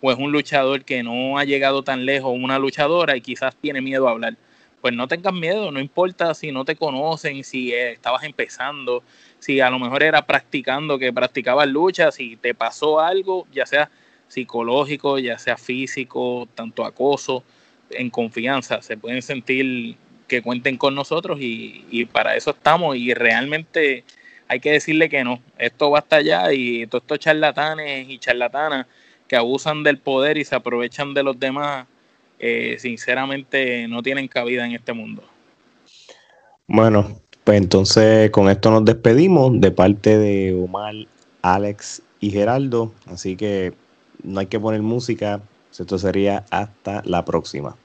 o 0.01 0.13
es 0.13 0.17
un 0.17 0.31
luchador 0.31 0.85
que 0.85 1.03
no 1.03 1.37
ha 1.37 1.43
llegado 1.43 1.83
tan 1.83 2.05
lejos, 2.05 2.31
una 2.33 2.57
luchadora 2.57 3.17
y 3.17 3.21
quizás 3.21 3.53
tiene 3.57 3.81
miedo 3.81 4.07
a 4.07 4.11
hablar. 4.11 4.37
Pues 4.79 4.93
no 4.93 5.09
tengas 5.09 5.33
miedo, 5.33 5.71
no 5.71 5.81
importa 5.81 6.33
si 6.33 6.53
no 6.53 6.63
te 6.63 6.77
conocen, 6.77 7.43
si 7.43 7.73
eh, 7.73 7.91
estabas 7.91 8.23
empezando, 8.23 9.03
si 9.39 9.59
a 9.59 9.69
lo 9.69 9.77
mejor 9.77 10.03
era 10.03 10.25
practicando, 10.25 10.97
que 10.97 11.11
practicabas 11.11 11.67
lucha, 11.67 12.13
si 12.13 12.37
te 12.37 12.53
pasó 12.53 13.01
algo, 13.01 13.47
ya 13.51 13.65
sea 13.65 13.89
psicológico, 14.29 15.19
ya 15.19 15.37
sea 15.37 15.57
físico, 15.57 16.47
tanto 16.55 16.85
acoso, 16.85 17.43
en 17.89 18.09
confianza, 18.09 18.81
se 18.81 18.95
pueden 18.95 19.21
sentir 19.21 19.97
que 20.29 20.41
cuenten 20.41 20.77
con 20.77 20.95
nosotros 20.95 21.39
y, 21.41 22.05
para 22.05 22.37
eso 22.37 22.51
estamos 22.51 22.95
y 22.95 23.13
realmente 23.13 24.05
hay 24.47 24.59
que 24.59 24.71
decirle 24.71 25.09
que 25.09 25.23
no, 25.23 25.41
esto 25.57 25.91
va 25.91 25.99
hasta 25.99 26.17
allá 26.17 26.53
y 26.53 26.85
todos 26.87 27.03
estos 27.03 27.19
charlatanes 27.19 28.09
y 28.09 28.19
charlatanas 28.19 28.87
que 29.27 29.35
abusan 29.35 29.83
del 29.83 29.97
poder 29.97 30.37
y 30.37 30.45
se 30.45 30.55
aprovechan 30.55 31.13
de 31.13 31.23
los 31.23 31.39
demás, 31.39 31.87
eh, 32.39 32.75
sinceramente 32.79 33.87
no 33.87 34.03
tienen 34.03 34.27
cabida 34.27 34.65
en 34.65 34.73
este 34.73 34.93
mundo. 34.93 35.23
Bueno, 36.67 37.19
pues 37.43 37.59
entonces 37.59 38.31
con 38.31 38.49
esto 38.49 38.71
nos 38.71 38.85
despedimos 38.85 39.59
de 39.59 39.71
parte 39.71 40.17
de 40.17 40.53
Omar, 40.53 40.95
Alex 41.41 42.01
y 42.19 42.31
Geraldo. 42.31 42.91
Así 43.05 43.35
que 43.35 43.73
no 44.23 44.39
hay 44.39 44.47
que 44.47 44.59
poner 44.59 44.81
música. 44.81 45.41
Esto 45.71 45.97
sería 45.99 46.45
hasta 46.49 47.01
la 47.05 47.25
próxima. 47.25 47.75